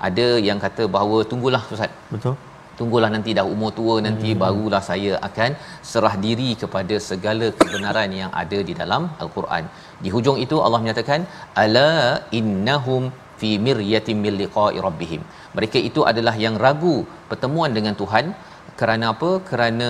ada 0.07 0.27
yang 0.49 0.59
kata 0.65 0.83
bahawa 0.95 1.17
tunggulah 1.31 1.61
ustaz 1.75 1.91
Betul. 2.13 2.35
tunggulah 2.79 3.09
nanti 3.15 3.31
dah 3.37 3.45
umur 3.53 3.71
tua 3.79 3.95
nanti 4.07 4.29
hmm. 4.31 4.39
barulah 4.43 4.81
saya 4.89 5.13
akan 5.27 5.51
serah 5.91 6.13
diri 6.25 6.51
kepada 6.61 6.97
segala 7.09 7.47
kebenaran 7.61 8.11
yang 8.21 8.31
ada 8.41 8.59
di 8.69 8.73
dalam 8.81 9.03
al-Quran. 9.23 9.63
Di 10.03 10.11
hujung 10.15 10.37
itu 10.45 10.57
Allah 10.65 10.79
menyatakan 10.83 11.21
ala 11.63 11.89
innahum 12.39 13.03
fi 13.41 13.49
miryatin 13.65 14.17
min 14.25 14.33
liqa'i 14.41 14.79
rabbihim. 14.87 15.21
Mereka 15.57 15.77
itu 15.89 16.01
adalah 16.11 16.35
yang 16.45 16.55
ragu 16.65 16.95
pertemuan 17.31 17.73
dengan 17.77 17.95
Tuhan 18.01 18.25
kerana 18.79 19.05
apa? 19.13 19.31
Kerana 19.49 19.89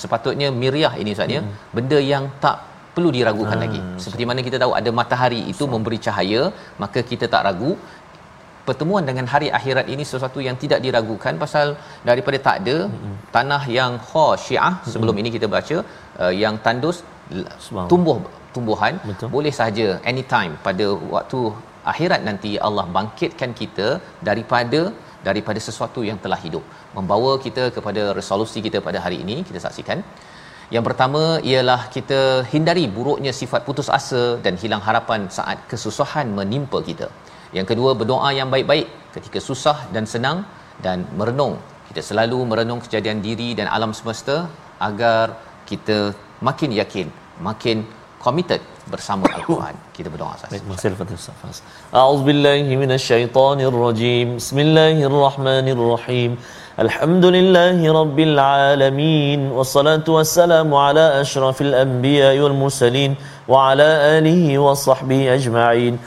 sepatutnya 0.00 0.48
miryah 0.62 0.94
ini 1.02 1.12
Ustaz 1.16 1.34
ya, 1.36 1.42
benda 1.76 1.98
yang 2.12 2.24
tak 2.44 2.67
perlu 2.98 3.12
diragukan 3.18 3.56
Ah, 3.58 3.62
lagi. 3.64 3.80
Seperti 4.04 4.24
mana 4.30 4.40
kita 4.48 4.58
tahu 4.64 4.74
ada 4.80 4.90
matahari 5.00 5.40
itu 5.52 5.64
memberi 5.74 5.98
cahaya, 6.06 6.42
maka 6.84 7.02
kita 7.12 7.26
tak 7.34 7.44
ragu 7.48 7.72
pertemuan 8.68 9.04
dengan 9.08 9.26
hari 9.32 9.48
akhirat 9.58 9.86
ini 9.94 10.04
sesuatu 10.12 10.40
yang 10.46 10.56
tidak 10.62 10.80
diragukan 10.86 11.34
pasal 11.42 11.68
daripada 12.08 12.38
tak 12.46 12.56
ada 12.60 12.76
mm-hmm. 12.86 13.14
tanah 13.36 13.62
yang 13.78 13.92
khasyiah 14.10 14.74
sebelum 14.92 15.14
mm-hmm. 15.14 15.30
ini 15.30 15.36
kita 15.36 15.46
baca 15.56 15.76
uh, 16.22 16.32
yang 16.42 16.56
tandus 16.66 16.98
tumbuh 17.92 18.18
tumbuhan 18.56 18.94
Betul. 19.10 19.28
boleh 19.36 19.52
saja 19.60 19.86
anytime 20.12 20.52
pada 20.68 20.86
waktu 21.14 21.40
akhirat 21.92 22.22
nanti 22.28 22.52
Allah 22.68 22.86
bangkitkan 22.96 23.52
kita 23.60 23.88
daripada 24.28 24.80
daripada 25.28 25.60
sesuatu 25.68 26.00
yang 26.08 26.18
telah 26.24 26.40
hidup 26.46 26.64
membawa 26.96 27.30
kita 27.46 27.64
kepada 27.76 28.02
resolusi 28.18 28.58
kita 28.66 28.80
pada 28.88 28.98
hari 29.04 29.18
ini 29.24 29.36
kita 29.48 29.60
saksikan 29.66 30.00
yang 30.74 30.84
pertama 30.88 31.22
ialah 31.50 31.80
kita 31.96 32.20
hindari 32.52 32.84
buruknya 32.96 33.32
sifat 33.40 33.60
putus 33.68 33.88
asa 33.98 34.22
dan 34.44 34.54
hilang 34.62 34.82
harapan 34.88 35.20
saat 35.38 35.58
kesusahan 35.70 36.28
menimpa 36.38 36.78
kita. 36.88 37.08
Yang 37.56 37.66
kedua 37.70 37.90
berdoa 38.00 38.30
yang 38.38 38.48
baik-baik 38.54 38.86
ketika 39.16 39.38
susah 39.48 39.76
dan 39.94 40.04
senang 40.14 40.38
dan 40.84 40.98
merenung. 41.18 41.54
Kita 41.88 42.00
selalu 42.08 42.38
merenung 42.50 42.80
kejadian 42.84 43.18
diri 43.26 43.48
dan 43.58 43.66
alam 43.76 43.92
semesta 43.98 44.36
agar 44.88 45.24
kita 45.70 45.98
makin 46.48 46.70
yakin, 46.80 47.06
makin 47.48 47.78
committed 48.24 48.60
bersama 48.92 49.24
Al-Quran. 49.36 49.74
Kita 49.96 50.08
berdoa 50.12 50.30
Ustaz. 50.36 50.50
Baik, 50.52 50.64
masih 50.70 50.88
lepas 50.92 51.08
Ustaz 51.20 51.36
Fas. 51.40 51.58
A'udzu 52.02 52.22
billahi 52.28 52.72
minasyaitonir 52.82 53.76
rajim. 53.86 54.26
Bismillahirrahmanirrahim. 54.40 56.30
Alhamdulillahi 56.77 57.85
rabbil 57.85 58.37
alamin. 58.39 59.53
Wassalatu 59.53 60.17
wassalamu 60.17 60.73
ala 60.73 61.21
asyrafil 61.21 61.73
anbiya'i 61.73 62.41
wal 62.41 62.57
mursalin 62.57 63.13
wa 63.45 63.69
ala 63.69 64.17
alihi 64.17 64.57
wa 64.57 64.73
sahbihi 64.73 65.29
ajma'in. 65.37 66.01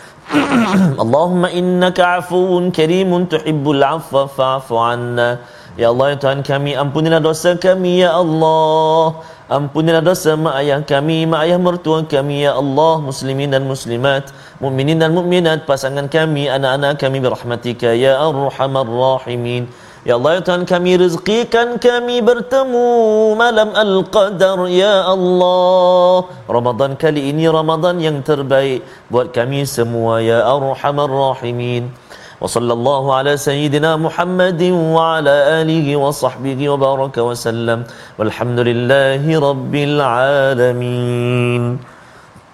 اللهم 0.99 1.43
إنك 1.55 1.99
عفو 2.01 2.75
كريم 2.75 3.11
تحب 3.31 3.65
العفو 3.71 4.27
فاعف 4.27 4.69
عنا 4.73 5.31
Ya 5.77 5.93
Allah 5.93 6.17
ya 6.17 6.19
Tuhan 6.19 6.41
kami 6.41 6.73
ampunilah 6.73 7.21
dosa 7.21 7.53
kami 7.53 8.01
ya 8.01 8.17
Allah 8.17 9.21
Ampunilah 9.45 10.01
dosa 10.01 10.33
mak 10.33 10.57
ayah 10.65 10.81
kami, 10.81 11.29
mak 11.29 11.45
ayah 11.45 11.61
mertua 11.61 12.01
kami 12.09 12.49
ya 12.49 12.57
Allah 12.57 12.97
Muslimin 13.05 13.53
dan 13.53 13.69
muslimat, 13.69 14.33
mukminin 14.57 14.97
dan 14.97 15.13
mukminat 15.13 15.69
Pasangan 15.69 16.09
kami, 16.09 16.49
anak-anak 16.49 16.97
kami 16.97 17.21
berahmatika 17.21 17.93
ya 17.93 18.17
Arhamar 18.17 18.89
Rahimin 18.89 19.69
Ya 20.07 20.15
Allah 20.15 20.39
ya 20.39 20.43
Tuhan 20.47 20.63
kami 20.71 21.03
rezekikan 21.03 21.83
kami 21.83 22.23
bertemu 22.23 22.87
malam 23.35 23.75
Al-Qadar 23.75 24.71
Ya 24.71 25.03
Allah 25.03 26.31
Ramadan 26.47 26.95
kali 26.95 27.35
ini 27.35 27.51
Ramadan 27.51 27.99
yang 27.99 28.23
terbaik 28.23 28.87
Buat 29.11 29.35
kami 29.35 29.67
semua 29.67 30.23
Ya 30.23 30.47
Arhamar 30.47 31.11
Rahimin 31.11 31.91
وصلى 32.37 32.73
الله 32.73 33.05
على 33.15 33.33
سيدنا 33.37 33.97
محمد 33.97 34.63
وعلى 34.97 35.35
آله 35.65 35.87
وصحبه 35.97 36.61
وبارك 36.69 37.17
وسلم 37.19 37.85
والحمد 38.19 38.59
لله 38.61 39.25
رب 39.25 39.75
العالمين 39.89 41.63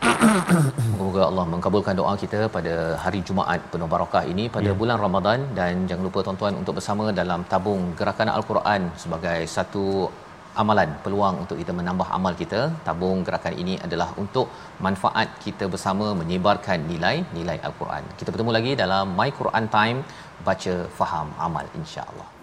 Semoga 1.17 1.33
Allah 1.33 1.45
mengabulkan 1.53 1.95
doa 1.99 2.11
kita 2.23 2.39
pada 2.55 2.73
hari 3.03 3.19
Jumaat 3.27 3.61
penuh 3.73 3.87
barakah 3.93 4.21
ini 4.31 4.43
pada 4.55 4.69
Ya. 4.69 4.75
bulan 4.81 4.97
Ramadan. 5.05 5.39
Dan 5.57 5.89
jangan 5.89 6.03
lupa 6.07 6.19
tuan-tuan 6.25 6.53
untuk 6.61 6.73
bersama 6.77 7.05
dalam 7.19 7.41
tabung 7.53 7.81
gerakan 7.99 8.29
Al-Quran 8.35 8.81
sebagai 9.03 9.39
satu 9.55 9.85
amalan 10.61 10.93
peluang 11.01 11.41
untuk 11.43 11.57
kita 11.61 11.73
menambah 11.79 12.07
amal 12.19 12.37
kita. 12.43 12.61
Tabung 12.89 13.25
gerakan 13.25 13.57
ini 13.63 13.81
adalah 13.87 14.09
untuk 14.23 14.47
manfaat 14.87 15.41
kita 15.45 15.65
bersama 15.73 16.13
menyebarkan 16.21 16.85
nilai-nilai 16.93 17.59
al-Quran. 17.65 18.05
Kita 18.21 18.29
bertemu 18.33 18.53
lagi 18.59 18.73
dalam 18.85 19.17
my 19.17 19.29
Quran 19.41 19.67
time 19.77 19.99
baca 20.45 20.75
faham 21.01 21.29
amal 21.49 21.65
insya-Allah 21.81 22.36